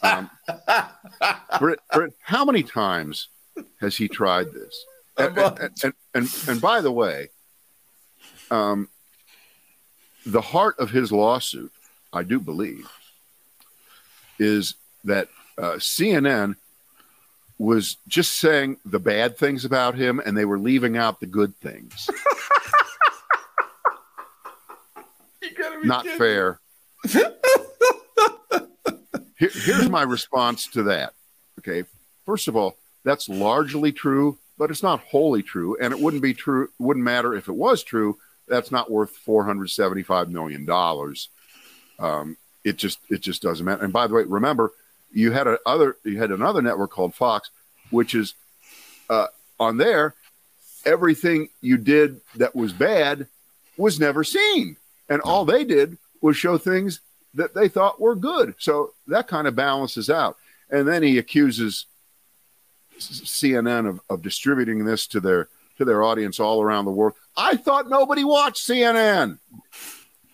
[0.04, 0.30] Um,
[1.60, 3.30] Britt, Britt, how many times
[3.80, 4.86] has he tried this?
[5.18, 7.30] And, and, and, and, and by the way,
[8.50, 8.90] um,
[10.26, 11.72] the heart of his lawsuit,
[12.14, 12.88] I do believe,
[14.40, 16.56] is that uh, CNN
[17.58, 21.56] was just saying the bad things about him and they were leaving out the good
[21.58, 22.10] things.
[25.84, 26.18] Not kidding.
[26.20, 26.60] fair.
[29.38, 31.14] Here- here's my response to that.
[31.60, 31.84] Okay.
[32.26, 35.76] First of all, that's largely true, but it's not wholly true.
[35.82, 38.20] And it wouldn't be true, wouldn't matter if it was true.
[38.48, 40.70] That's not worth $475 million.
[41.98, 43.84] Um, it just it just doesn't matter.
[43.84, 44.72] And by the way, remember
[45.12, 47.50] you had a other you had another network called Fox,
[47.90, 48.36] which is
[49.10, 49.28] uh,
[49.60, 50.14] on there.
[50.86, 53.26] Everything you did that was bad
[53.78, 54.78] was never seen,
[55.10, 57.02] and all they did was show things
[57.34, 58.54] that they thought were good.
[58.60, 60.38] So that kind of balances out.
[60.70, 61.88] And then he accuses
[63.10, 67.14] CNN of, of distributing this to their to their audience all around the world.
[67.36, 69.40] I thought nobody watched CNN.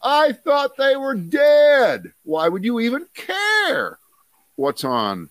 [0.04, 2.14] I thought they were dead.
[2.24, 4.00] Why would you even care
[4.56, 5.30] what's on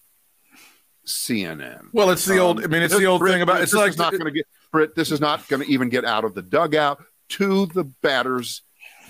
[1.06, 1.88] CNN?
[1.92, 2.62] Well, it's the old.
[2.62, 3.62] I mean, it's the old Britt, thing about.
[3.62, 4.94] It's this like is not going to get Britt.
[4.94, 8.62] This is not going to even get out of the dugout to the batter's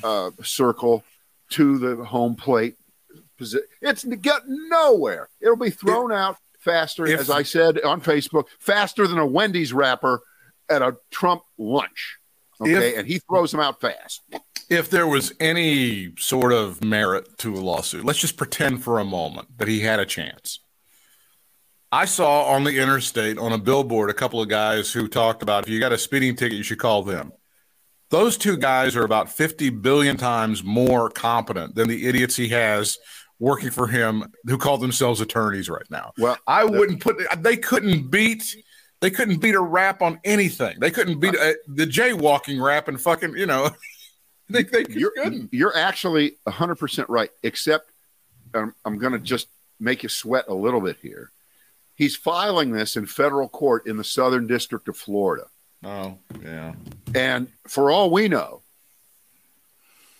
[0.02, 1.04] uh, circle
[1.50, 2.76] to the home plate.
[3.38, 5.28] It's get nowhere.
[5.40, 6.38] It'll be thrown out
[6.70, 10.20] faster, if- as I said on Facebook, faster than a Wendy's wrapper
[10.68, 12.18] at a Trump lunch.
[12.60, 14.22] Okay, If- and he throws them out fast.
[14.68, 19.04] if there was any sort of merit to a lawsuit, let's just pretend for a
[19.04, 20.58] moment that he had a chance.
[21.92, 25.62] I saw on the interstate on a billboard a couple of guys who talked about
[25.64, 27.32] if you got a speeding ticket, you should call them.
[28.10, 32.98] Those two guys are about 50 billion times more competent than the idiots he has
[33.38, 36.12] working for him who call themselves attorneys right now.
[36.18, 38.56] Well, I wouldn't put they couldn't beat
[39.00, 40.78] they couldn't beat a rap on anything.
[40.80, 43.68] They couldn't beat uh, the jaywalking rap and fucking, you know,
[44.48, 45.52] they, they you're couldn't.
[45.52, 47.90] you're actually 100% right except
[48.54, 49.48] um, i'm going to just
[49.80, 51.30] make you sweat a little bit here
[51.96, 55.44] he's filing this in federal court in the southern district of florida
[55.84, 56.74] Oh, yeah.
[57.14, 58.62] and for all we know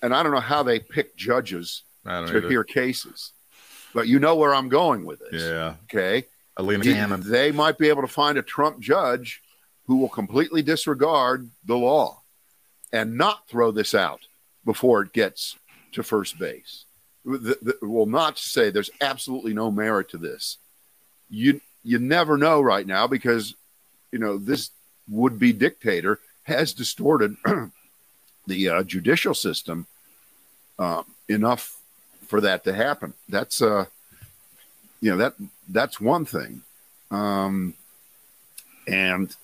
[0.02, 2.48] and i don't know how they pick judges to either.
[2.48, 3.32] hear cases
[3.94, 5.74] but you know where i'm going with this Yeah.
[5.84, 6.26] okay
[6.58, 7.22] Aileen He- Cannon.
[7.24, 9.42] they might be able to find a trump judge
[9.86, 12.20] who will completely disregard the law
[12.92, 14.20] and not throw this out
[14.64, 15.56] before it gets
[15.92, 16.84] to first base.
[17.24, 20.58] The, the, will not say there's absolutely no merit to this.
[21.28, 23.54] You you never know right now because
[24.12, 24.70] you know this
[25.08, 27.36] would be dictator has distorted
[28.46, 29.86] the uh, judicial system
[30.78, 31.76] um, enough
[32.26, 33.14] for that to happen.
[33.28, 33.86] That's uh
[35.00, 35.34] you know that
[35.68, 36.62] that's one thing,
[37.10, 37.74] um,
[38.86, 39.34] and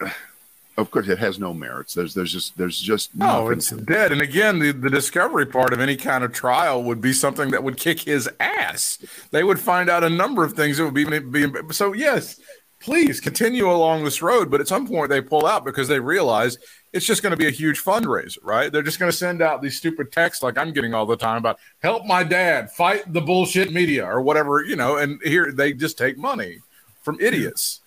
[0.76, 1.94] of course it has no merits.
[1.94, 4.12] There's there's just there's just No, nothing Oh, it's dead.
[4.12, 7.62] And again, the, the discovery part of any kind of trial would be something that
[7.62, 8.98] would kick his ass.
[9.30, 11.92] They would find out a number of things that would be, be so.
[11.92, 12.40] Yes,
[12.80, 16.58] please continue along this road, but at some point they pull out because they realize
[16.92, 18.70] it's just going to be a huge fundraiser, right?
[18.70, 21.38] They're just going to send out these stupid texts like I'm getting all the time
[21.38, 24.96] about help my dad fight the bullshit media or whatever, you know.
[24.98, 26.58] And here they just take money
[27.02, 27.80] from idiots.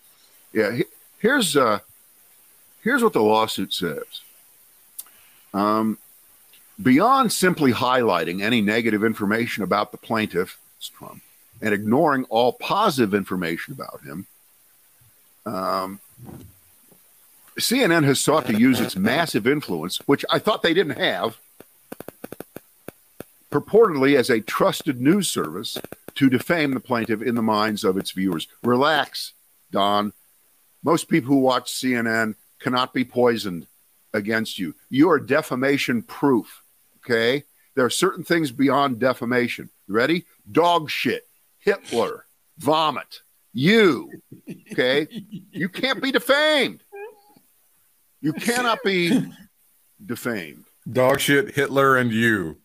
[0.52, 0.78] Yeah,
[1.18, 1.80] here's uh,
[2.82, 4.22] here's what the lawsuit says.
[5.54, 5.98] Um,
[6.82, 11.22] beyond simply highlighting any negative information about the plaintiff, it's Trump,
[11.62, 14.26] and ignoring all positive information about him,
[15.46, 16.00] um,
[17.58, 21.38] CNN has sought to use its massive influence, which I thought they didn't have,
[23.50, 25.78] purportedly as a trusted news service
[26.16, 28.48] to defame the plaintiff in the minds of its viewers.
[28.62, 29.32] Relax,
[29.70, 30.12] Don.
[30.82, 33.66] Most people who watch CNN cannot be poisoned
[34.12, 34.74] against you.
[34.90, 36.62] You are defamation proof.
[36.98, 37.44] Okay.
[37.74, 39.70] There are certain things beyond defamation.
[39.88, 40.24] Ready?
[40.50, 41.26] Dog shit,
[41.58, 42.26] Hitler,
[42.58, 43.20] vomit,
[43.52, 44.10] you.
[44.72, 45.06] Okay.
[45.52, 46.82] You can't be defamed.
[48.20, 49.22] You cannot be
[50.04, 50.64] defamed.
[50.90, 52.56] Dog shit, Hitler, and you.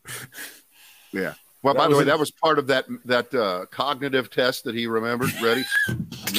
[1.12, 1.34] Yeah.
[1.64, 4.64] Well, That by the way, a- that was part of that that uh, cognitive test
[4.66, 5.30] that he remembered.
[5.41, 5.64] Ready?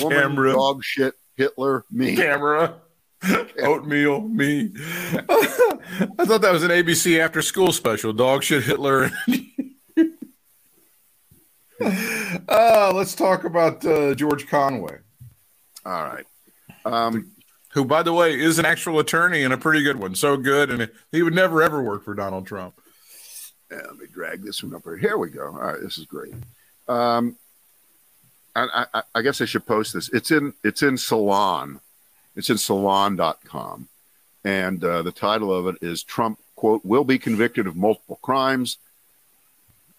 [0.00, 0.52] Woman, Camera.
[0.52, 2.16] dog shit, Hitler, me.
[2.16, 2.76] camera.
[3.60, 4.70] Oatmeal, me.
[4.76, 8.12] I thought that was an ABC after school special.
[8.12, 9.10] Dog shit, Hitler.
[12.48, 14.98] uh, let's talk about uh, George Conway,
[15.84, 16.26] All right.
[16.84, 17.30] Um,
[17.72, 20.14] who, by the way, is an actual attorney and a pretty good one.
[20.14, 22.74] So good, and he would never ever work for Donald Trump.
[23.70, 24.96] yeah, let me drag this one up here.
[24.96, 25.46] Here we go.
[25.46, 26.34] All right, this is great.
[26.88, 27.36] Um,
[28.54, 30.10] I, I, I guess I should post this.
[30.10, 31.80] It's in it's in Salon,
[32.36, 33.88] It's in salon.com.
[34.44, 38.78] And uh, the title of it is Trump, quote, will be convicted of multiple crimes.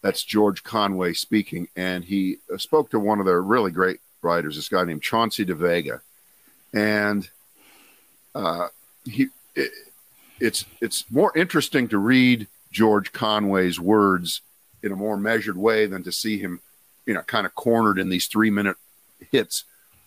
[0.02, 1.70] That's George Conway speaking.
[1.78, 5.46] And he uh, spoke to one of their really great writers, this guy named Chauncey
[5.46, 6.02] DeVega.
[6.74, 7.30] And
[8.36, 8.68] uh,
[9.06, 9.72] he, it,
[10.40, 14.42] it's, it's more interesting to read George Conway's words
[14.82, 16.60] in a more measured way than to see him,
[17.06, 18.78] you know, kind of cornered in these three minute
[19.32, 19.64] hits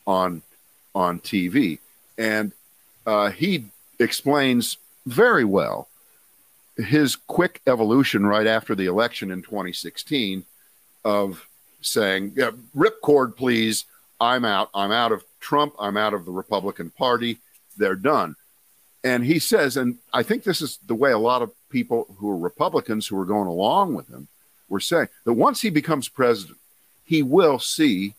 [0.07, 0.43] on
[0.95, 1.79] on TV.
[2.19, 2.53] And
[3.07, 3.67] uh, he
[3.99, 5.89] explains very well
[6.77, 10.45] his quick evolution right after the election in 2016
[11.05, 11.47] of
[11.81, 13.85] saying, yeah, "Ripcord, please.
[14.21, 14.71] I'm out.
[14.75, 15.75] I'm out of Trump.
[15.79, 17.39] I'm out of the Republican Party.
[17.77, 18.37] They're done."
[19.05, 22.29] And he says, and I think this is the way a lot of people who
[22.29, 24.27] are Republicans who are going along with him
[24.69, 26.59] were saying that once he becomes president,
[27.05, 28.15] he will see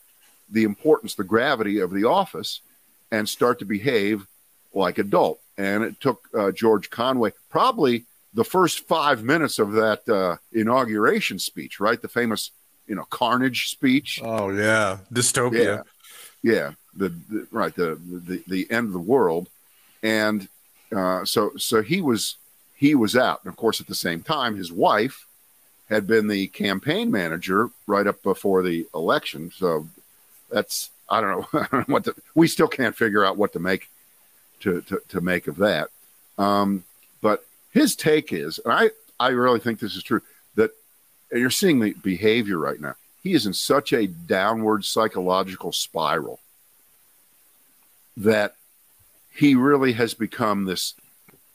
[0.50, 2.62] the importance, the gravity of the office,
[3.12, 4.28] and start to behave
[4.74, 5.42] like adult.
[5.58, 11.40] And it took uh, George Conway probably the first five minutes of that uh, inauguration
[11.40, 12.02] speech, right?
[12.02, 12.52] The famous,
[12.88, 14.22] you know, carnage speech.
[14.24, 15.84] Oh yeah, dystopia.
[16.42, 16.72] Yeah, yeah.
[16.98, 19.50] The, the right the, the the end of the world,
[20.02, 20.48] and
[20.96, 22.38] uh, so so he was
[22.76, 23.42] he was out.
[23.44, 25.26] And of course, at the same time, his wife
[25.90, 29.52] had been the campaign manager right up before the election.
[29.56, 29.88] So
[30.52, 33.54] that's I don't know, I don't know what to, we still can't figure out what
[33.54, 33.90] to make
[34.62, 35.90] to to, to make of that.
[36.38, 36.84] Um,
[37.22, 40.22] but his take is, and I I really think this is true
[40.56, 40.72] that
[41.32, 42.96] and you're seeing the behavior right now.
[43.24, 46.40] He is in such a downward psychological spiral
[48.18, 48.56] that
[49.34, 50.96] he really has become this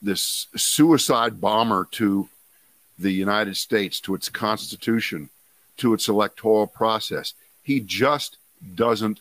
[0.01, 2.29] this suicide bomber to
[2.99, 5.29] the United States, to its constitution,
[5.77, 7.35] to its electoral process.
[7.63, 8.37] He just
[8.75, 9.21] doesn't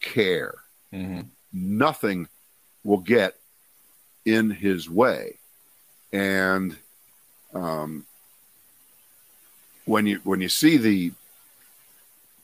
[0.00, 0.54] care.
[0.92, 1.22] Mm-hmm.
[1.52, 2.28] Nothing
[2.84, 3.36] will get
[4.24, 5.38] in his way.
[6.12, 6.76] And
[7.54, 8.04] um,
[9.84, 11.12] when you when you see the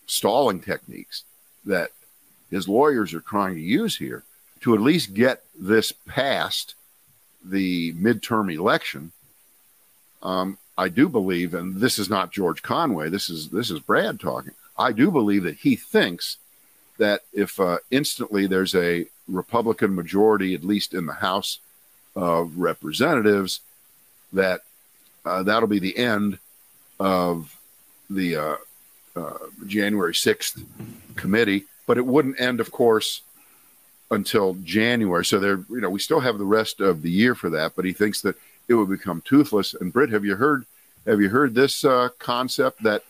[0.06, 1.24] stalling techniques
[1.64, 1.90] that
[2.50, 4.24] his lawyers are trying to use here
[4.62, 6.74] to at least get this past
[7.44, 9.12] the midterm election,
[10.22, 13.08] um, I do believe, and this is not George Conway.
[13.08, 14.54] This is this is Brad talking.
[14.78, 16.38] I do believe that he thinks
[16.98, 21.58] that if uh, instantly there's a Republican majority, at least in the House
[22.16, 23.60] of Representatives,
[24.32, 24.62] that
[25.24, 26.38] uh, that'll be the end
[26.98, 27.56] of
[28.08, 28.56] the uh,
[29.16, 30.64] uh January 6th
[31.16, 31.64] committee.
[31.86, 33.22] But it wouldn't end, of course,
[34.12, 35.24] until January.
[35.24, 37.72] So there, you know, we still have the rest of the year for that.
[37.74, 38.36] But he thinks that
[38.68, 39.74] it would become toothless.
[39.74, 40.64] And Britt, have you heard?
[41.06, 43.02] Have you heard this uh, concept that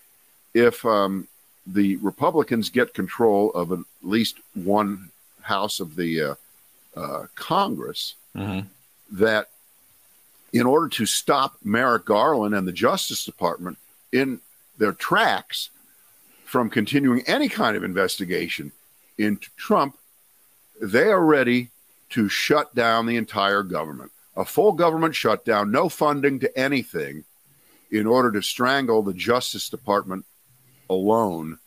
[0.55, 1.29] if um,
[1.67, 5.11] the Republicans get control of at least one
[5.43, 6.35] house of the uh,
[6.97, 8.67] uh, Congress, mm-hmm.
[9.11, 9.49] that
[10.53, 13.77] in order to stop Merrick Garland and the Justice Department
[14.13, 14.41] in
[14.79, 15.71] their tracks
[16.45, 18.73] from continuing any kind of investigation
[19.19, 19.97] into Trump,
[20.81, 21.69] they are ready
[22.11, 24.11] to shut down the entire government.
[24.37, 27.25] A full government shutdown, no funding to anything,
[27.91, 30.25] in order to strangle the Justice Department
[30.89, 31.59] alone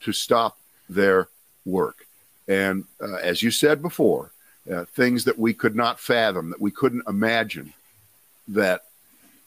[0.00, 1.28] to stop their
[1.64, 2.06] work.
[2.48, 4.32] And uh, as you said before,
[4.72, 7.72] uh, things that we could not fathom, that we couldn't imagine,
[8.48, 8.84] that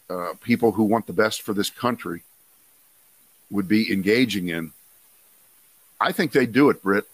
[0.10, 2.24] uh, people who want the best for this country
[3.50, 4.72] would be engaging in.
[6.00, 7.06] I think they do it, Britt.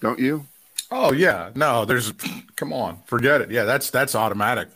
[0.00, 0.46] Don't you?
[0.90, 1.84] Oh yeah, no.
[1.84, 2.12] There's,
[2.56, 3.50] come on, forget it.
[3.50, 4.68] Yeah, that's that's automatic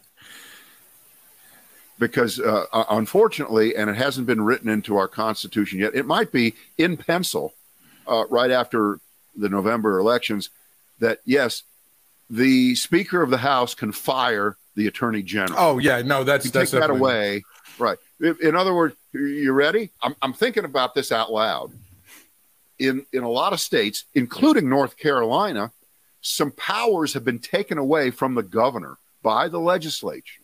[1.98, 6.54] because uh, unfortunately, and it hasn't been written into our Constitution yet, it might be
[6.76, 7.54] in pencil
[8.06, 9.00] uh, right after
[9.36, 10.50] the November elections
[11.00, 11.62] that, yes,
[12.30, 15.58] the Speaker of the House can fire the Attorney General.
[15.58, 16.02] Oh, yeah.
[16.02, 17.42] No, that's, you that's take that away.
[17.78, 17.98] Right.
[18.20, 19.90] In other words, you ready?
[20.02, 21.72] I'm, I'm thinking about this out loud.
[22.78, 25.72] In, in a lot of states, including North Carolina,
[26.28, 30.42] some powers have been taken away from the governor by the legislature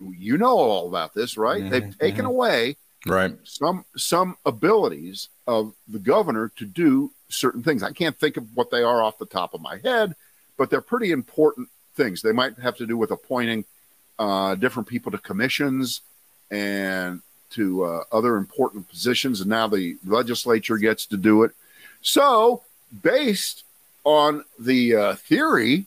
[0.00, 1.60] you know all about this, right?
[1.60, 2.26] Mm-hmm, They've taken mm-hmm.
[2.26, 2.76] away
[3.06, 7.82] right some some abilities of the governor to do certain things.
[7.82, 10.14] I can't think of what they are off the top of my head,
[10.56, 12.22] but they're pretty important things.
[12.22, 13.64] They might have to do with appointing
[14.18, 16.00] uh, different people to commissions
[16.50, 21.52] and to uh, other important positions, and now the legislature gets to do it.
[22.00, 22.62] So,
[23.02, 23.64] based
[24.04, 25.86] on the uh, theory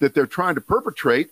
[0.00, 1.30] that they're trying to perpetrate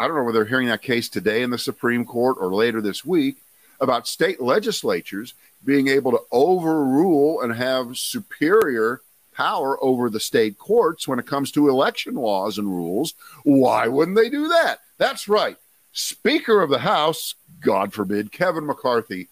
[0.00, 2.80] I don't know whether they're hearing that case today in the Supreme Court or later
[2.80, 3.36] this week
[3.82, 9.02] about state legislatures being able to overrule and have superior
[9.34, 13.12] power over the state courts when it comes to election laws and rules.
[13.42, 14.78] Why wouldn't they do that?
[14.96, 15.58] That's right.
[15.92, 19.28] Speaker of the House, God forbid, Kevin McCarthy,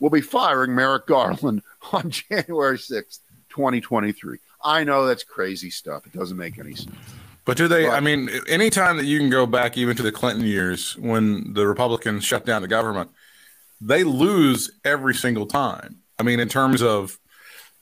[0.00, 1.60] will be firing Merrick Garland
[1.92, 3.18] on January 6th,
[3.50, 4.38] 2023.
[4.66, 6.06] I know that's crazy stuff.
[6.06, 6.96] It doesn't make any sense.
[7.44, 7.88] But do they?
[7.88, 11.64] I mean, anytime that you can go back even to the Clinton years when the
[11.66, 13.10] Republicans shut down the government,
[13.80, 15.98] they lose every single time.
[16.18, 17.20] I mean, in terms of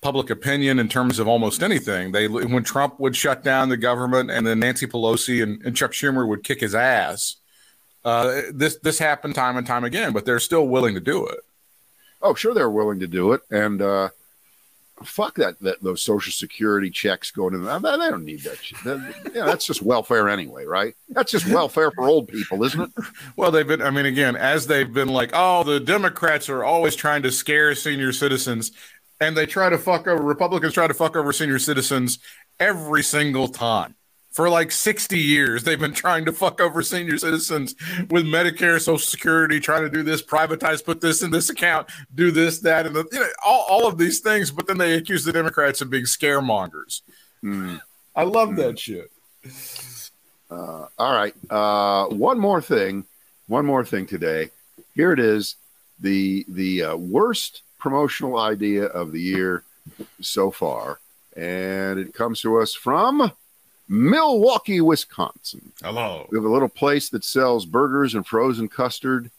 [0.02, 4.30] public opinion, in terms of almost anything, they when Trump would shut down the government
[4.30, 7.36] and then Nancy Pelosi and, and Chuck Schumer would kick his ass.
[8.04, 11.40] Uh, this this happened time and time again, but they're still willing to do it.
[12.20, 14.10] Oh, sure, they're willing to do it, and uh,
[15.02, 17.82] fuck that, that those social security checks going to them.
[17.82, 18.82] They don't need that shit.
[18.84, 20.94] That, yeah, that's just welfare anyway, right?
[21.08, 22.90] That's just welfare for old people, isn't it?
[23.36, 23.82] Well, they've been.
[23.82, 27.74] I mean, again, as they've been like, oh, the Democrats are always trying to scare
[27.74, 28.72] senior citizens,
[29.20, 30.74] and they try to fuck over Republicans.
[30.74, 32.18] Try to fuck over senior citizens
[32.60, 33.96] every single time
[34.34, 37.74] for like 60 years they've been trying to fuck over senior citizens
[38.10, 42.30] with medicare social security trying to do this privatize put this in this account do
[42.30, 45.24] this that and the, you know, all, all of these things but then they accuse
[45.24, 47.02] the democrats of being scaremongers
[47.42, 47.80] mm.
[48.14, 48.56] i love mm.
[48.56, 49.10] that shit
[50.50, 53.04] uh, all right uh, one more thing
[53.46, 54.50] one more thing today
[54.94, 55.56] here it is
[56.00, 59.62] the the uh, worst promotional idea of the year
[60.20, 60.98] so far
[61.36, 63.30] and it comes to us from
[63.88, 65.72] Milwaukee, Wisconsin.
[65.82, 66.26] Hello.
[66.30, 69.30] We have a little place that sells burgers and frozen custard.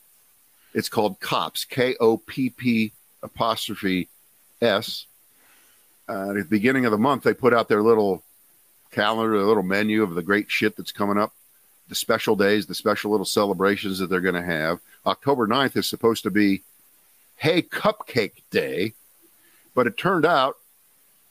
[0.73, 2.91] It's called Kopp's, K O P P
[3.23, 4.09] apostrophe
[4.61, 5.07] S.
[6.07, 8.23] Uh, at the beginning of the month, they put out their little
[8.91, 11.33] calendar, their little menu of the great shit that's coming up,
[11.89, 14.79] the special days, the special little celebrations that they're going to have.
[15.05, 16.61] October 9th is supposed to be
[17.37, 18.93] Hey Cupcake Day,
[19.73, 20.57] but it turned out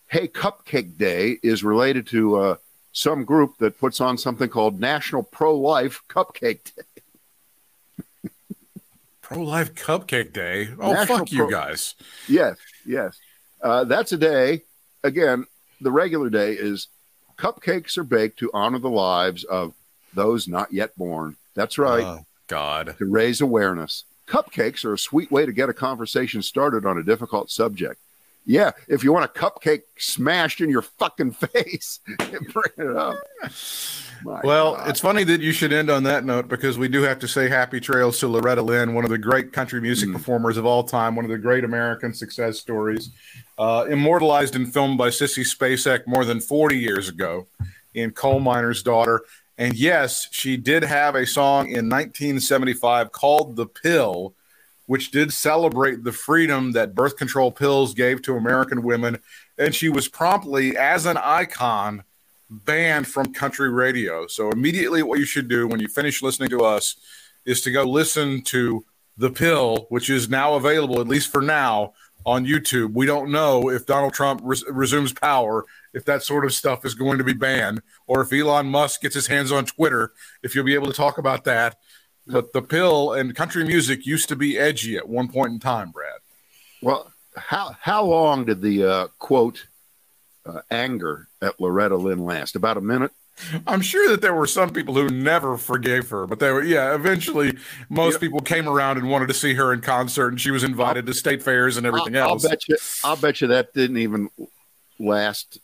[0.09, 2.57] Hey Cupcake Day is related to uh,
[2.95, 8.31] some group that puts on something called National Pro Life Cupcake Day.
[9.21, 10.71] Pro Life Cupcake Day.
[10.81, 11.97] Oh, National fuck you guys.
[12.29, 13.19] Yes, yes.
[13.61, 14.63] Uh, that's a day.
[15.03, 15.45] Again,
[15.81, 16.87] the regular day is
[17.37, 19.75] cupcakes are baked to honor the lives of
[20.15, 21.37] those not yet born.
[21.55, 22.05] That's right.
[22.05, 22.95] Oh, God.
[22.99, 24.05] To raise awareness.
[24.29, 28.01] Cupcakes are a sweet way to get a conversation started on a difficult subject.
[28.47, 33.17] Yeah, if you want a cupcake smashed in your fucking face, bring it up.
[34.23, 34.89] My well, God.
[34.89, 37.49] it's funny that you should end on that note because we do have to say
[37.49, 40.13] happy trails to Loretta Lynn, one of the great country music mm.
[40.13, 43.11] performers of all time, one of the great American success stories,
[43.59, 47.47] uh, immortalized in film by Sissy Spacek more than 40 years ago
[47.95, 49.23] in Coal Miner's Daughter.
[49.57, 54.35] And yes, she did have a song in 1975 called The Pill
[54.87, 59.19] which did celebrate the freedom that birth control pills gave to American women.
[59.59, 62.05] And she was promptly, as an icon,
[62.51, 64.27] banned from country radio.
[64.27, 66.97] So, immediately, what you should do when you finish listening to us
[67.45, 68.85] is to go listen to
[69.17, 71.95] The Pill, which is now available, at least for now,
[72.27, 72.93] on YouTube.
[72.95, 76.95] We don't know if Donald Trump res- resumes power, if that sort of stuff is
[76.95, 80.13] going to be banned, or if Elon Musk gets his hands on Twitter,
[80.43, 81.77] if you'll be able to talk about that.
[82.27, 85.91] But the pill and country music used to be edgy at one point in time,
[85.91, 86.21] Brad.
[86.81, 89.67] Well, how how long did the uh, quote
[90.47, 92.57] uh, anger at Loretta Lynn last?
[92.57, 93.11] About a minute.
[93.67, 96.95] I'm sure that there were some people who never forgave her, but they were yeah.
[96.95, 97.59] Eventually,
[97.89, 98.19] most yeah.
[98.21, 101.13] people came around and wanted to see her in concert, and she was invited I'll,
[101.13, 102.45] to state fairs and everything I'll, else.
[102.45, 102.77] I'll bet you.
[103.03, 104.31] I'll bet you that didn't even
[104.99, 105.59] last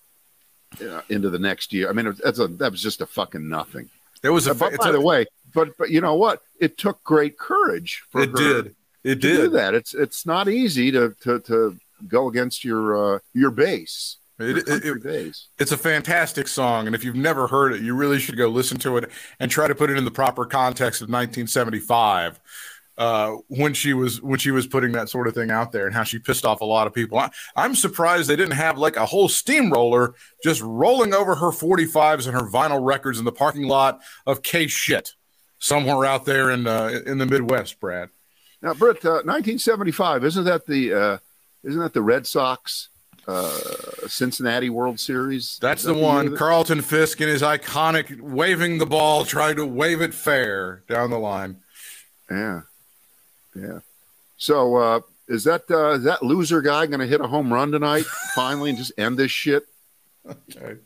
[0.82, 1.88] uh, into the next year.
[1.88, 3.88] I mean, that's a that was just a fucking nothing.
[4.22, 4.54] It was a.
[4.54, 6.42] By, by a, the way, but but you know what?
[6.60, 8.76] It took great courage for it her did.
[9.02, 9.74] It did do that.
[9.74, 11.76] It's it's not easy to to to
[12.06, 14.16] go against your uh, your base.
[14.38, 18.18] It, it, it, it's a fantastic song, and if you've never heard it, you really
[18.18, 21.10] should go listen to it and try to put it in the proper context of
[21.10, 22.40] 1975
[23.00, 25.94] uh, when she was when she was putting that sort of thing out there and
[25.94, 27.18] how she pissed off a lot of people.
[27.18, 32.26] I, am surprised they didn't have like a whole steamroller just rolling over her 45s
[32.26, 35.14] and her vinyl records in the parking lot of K shit
[35.60, 38.08] somewhere out there in uh, in the Midwest, Brad.
[38.62, 41.18] Now, Britt, uh, 1975 isn't that the uh,
[41.62, 42.88] isn't that the Red Sox
[43.28, 43.58] uh,
[44.08, 45.58] Cincinnati World Series?
[45.60, 46.36] That's the one.
[46.36, 51.18] Carlton Fisk in his iconic waving the ball, trying to wave it fair down the
[51.18, 51.58] line.
[52.30, 52.62] Yeah.
[53.54, 53.80] Yeah.
[54.36, 57.70] So uh, is that uh, is that loser guy going to hit a home run
[57.72, 58.04] tonight
[58.34, 59.64] finally and just end this shit?
[60.54, 60.76] Okay.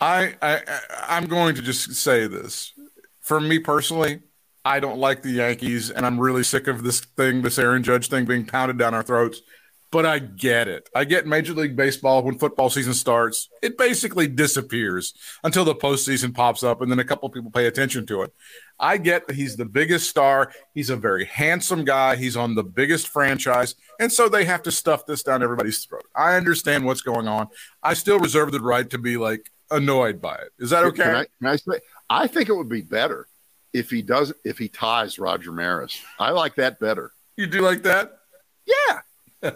[0.00, 0.60] I I
[1.08, 2.72] I'm going to just say this.
[3.32, 4.20] For me personally,
[4.62, 8.08] I don't like the Yankees, and I'm really sick of this thing, this Aaron Judge
[8.08, 9.40] thing being pounded down our throats.
[9.90, 10.88] but I get it.
[10.94, 15.14] I get Major League Baseball when football season starts, it basically disappears
[15.44, 18.34] until the postseason pops up, and then a couple people pay attention to it.
[18.80, 20.52] I get that he's the biggest star.
[20.74, 22.16] He's a very handsome guy.
[22.16, 26.04] He's on the biggest franchise, and so they have to stuff this down everybody's throat.
[26.14, 27.48] I understand what's going on.
[27.82, 30.50] I still reserve the right to be like annoyed by it.
[30.58, 31.02] Is that okay?
[31.02, 31.80] Can I, can I say?
[32.08, 33.26] I think it would be better
[33.72, 36.00] if he does if he ties Roger Maris.
[36.18, 37.12] I like that better.
[37.36, 38.18] You do like that?
[38.66, 39.00] Yeah.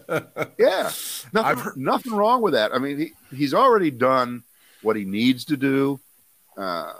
[0.58, 0.90] yeah,
[1.32, 2.74] nothing, heard- nothing wrong with that.
[2.74, 4.42] I mean, he, he's already done
[4.82, 6.00] what he needs to do.
[6.56, 6.92] Uh,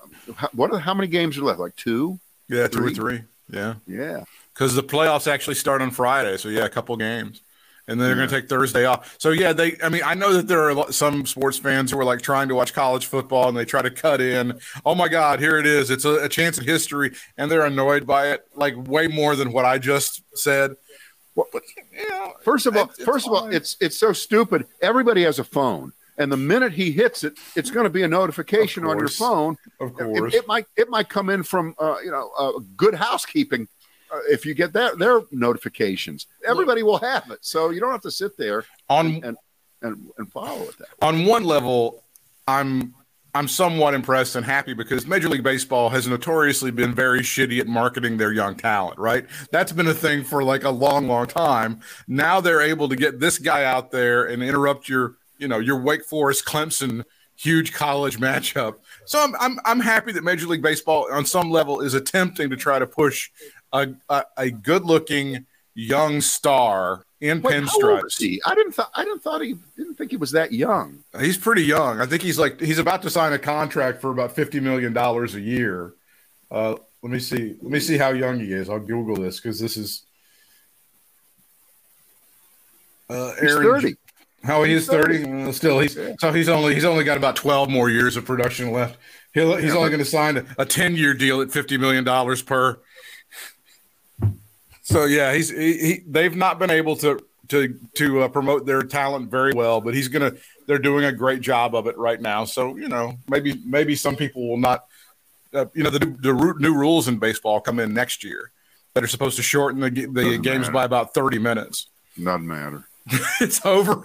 [0.53, 1.59] what are, how many games are left?
[1.59, 2.21] Like two?
[2.49, 2.95] Yeah, three?
[2.95, 3.23] two or three.
[3.51, 4.23] Yeah, yeah.
[4.55, 7.41] Because the playoffs actually start on Friday, so yeah, a couple games,
[7.89, 9.17] and then they're going to take Thursday off.
[9.19, 9.77] So yeah, they.
[9.83, 12.55] I mean, I know that there are some sports fans who are like trying to
[12.55, 14.59] watch college football, and they try to cut in.
[14.85, 15.91] Oh my God, here it is!
[15.91, 19.53] It's a, a chance in history, and they're annoyed by it, like way more than
[19.53, 20.77] what I just said.
[21.35, 21.63] Well, but,
[22.43, 24.67] first of all, first of all, it's it's so stupid.
[24.81, 28.09] Everybody has a phone, and the minute he hits it, it's going to be a
[28.09, 29.57] notification on your phone.
[29.81, 32.95] Of course, it, it might it might come in from uh, you know uh, good
[32.95, 33.69] housekeeping.
[34.13, 38.03] Uh, if you get that their notifications, everybody will have it, so you don't have
[38.03, 39.37] to sit there on and
[39.83, 40.79] and, and, follow it.
[40.79, 42.03] That on one level,
[42.47, 42.95] I'm
[43.35, 47.67] I'm somewhat impressed and happy because Major League Baseball has notoriously been very shitty at
[47.67, 49.27] marketing their young talent, right?
[49.51, 51.81] That's been a thing for like a long, long time.
[52.09, 55.79] Now they're able to get this guy out there and interrupt your, you know, your
[55.79, 57.05] Wake Forest Clemson
[57.37, 58.77] huge college matchup.
[59.05, 62.57] So I'm I'm I'm happy that Major League Baseball on some level is attempting to
[62.57, 63.31] try to push
[63.83, 68.19] a a, a good looking young star in Wait, pinstripes.
[68.19, 68.41] He?
[68.45, 71.05] I didn't th- I didn't thought he didn't think he was that young.
[71.19, 72.01] He's pretty young.
[72.01, 75.35] I think he's like he's about to sign a contract for about fifty million dollars
[75.35, 75.95] a year.
[76.51, 77.57] Uh, let me see.
[77.61, 78.69] Let me see how young he is.
[78.69, 80.03] I'll Google this because this is.
[83.09, 83.97] Uh, Aaron, he's thirty.
[84.43, 85.25] How he is thirty?
[85.25, 86.15] Uh, still, he's yeah.
[86.19, 88.99] so he's only he's only got about twelve more years of production left.
[89.33, 92.05] He'll, he's yeah, only going to sign a, a ten year deal at fifty million
[92.05, 92.79] dollars per.
[94.87, 97.19] So yeah, he's he, he, they've not been able to
[97.49, 100.35] to to uh, promote their talent very well, but he's gonna.
[100.67, 102.45] They're doing a great job of it right now.
[102.45, 104.87] So you know, maybe maybe some people will not.
[105.53, 108.53] Uh, you know, the, the new rules in baseball come in next year
[108.95, 110.73] that are supposed to shorten the the Doesn't games matter.
[110.73, 111.89] by about thirty minutes.
[112.17, 112.87] Doesn't matter.
[113.41, 114.05] it's over.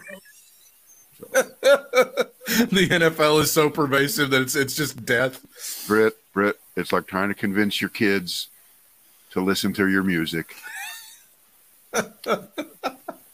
[1.31, 5.45] the NFL is so pervasive that it's it's just death.
[5.87, 8.47] Britt, Britt, it's like trying to convince your kids
[9.31, 10.55] to listen to your music.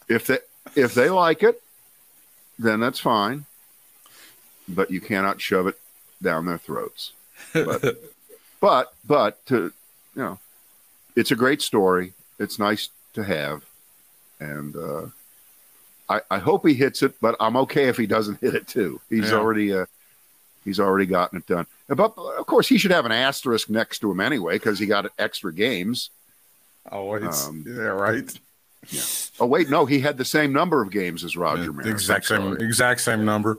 [0.08, 0.38] If they
[0.74, 1.62] if they like it,
[2.58, 3.44] then that's fine.
[4.68, 5.78] But you cannot shove it
[6.22, 7.12] down their throats.
[7.52, 8.02] But
[8.60, 9.72] but, but to
[10.14, 10.38] you know,
[11.16, 12.12] it's a great story.
[12.38, 13.64] It's nice to have,
[14.40, 15.06] and uh,
[16.08, 17.14] I, I hope he hits it.
[17.20, 19.00] But I'm okay if he doesn't hit it too.
[19.08, 19.36] He's yeah.
[19.36, 19.86] already uh,
[20.64, 21.66] he's already gotten it done.
[21.88, 25.10] But of course, he should have an asterisk next to him anyway because he got
[25.18, 26.10] extra games.
[26.90, 28.38] Oh, it's um, yeah, right.
[28.90, 29.02] Yeah.
[29.40, 32.56] Oh wait, no, he had the same number of games as Roger yeah, Exact same,
[32.56, 33.56] exact same number.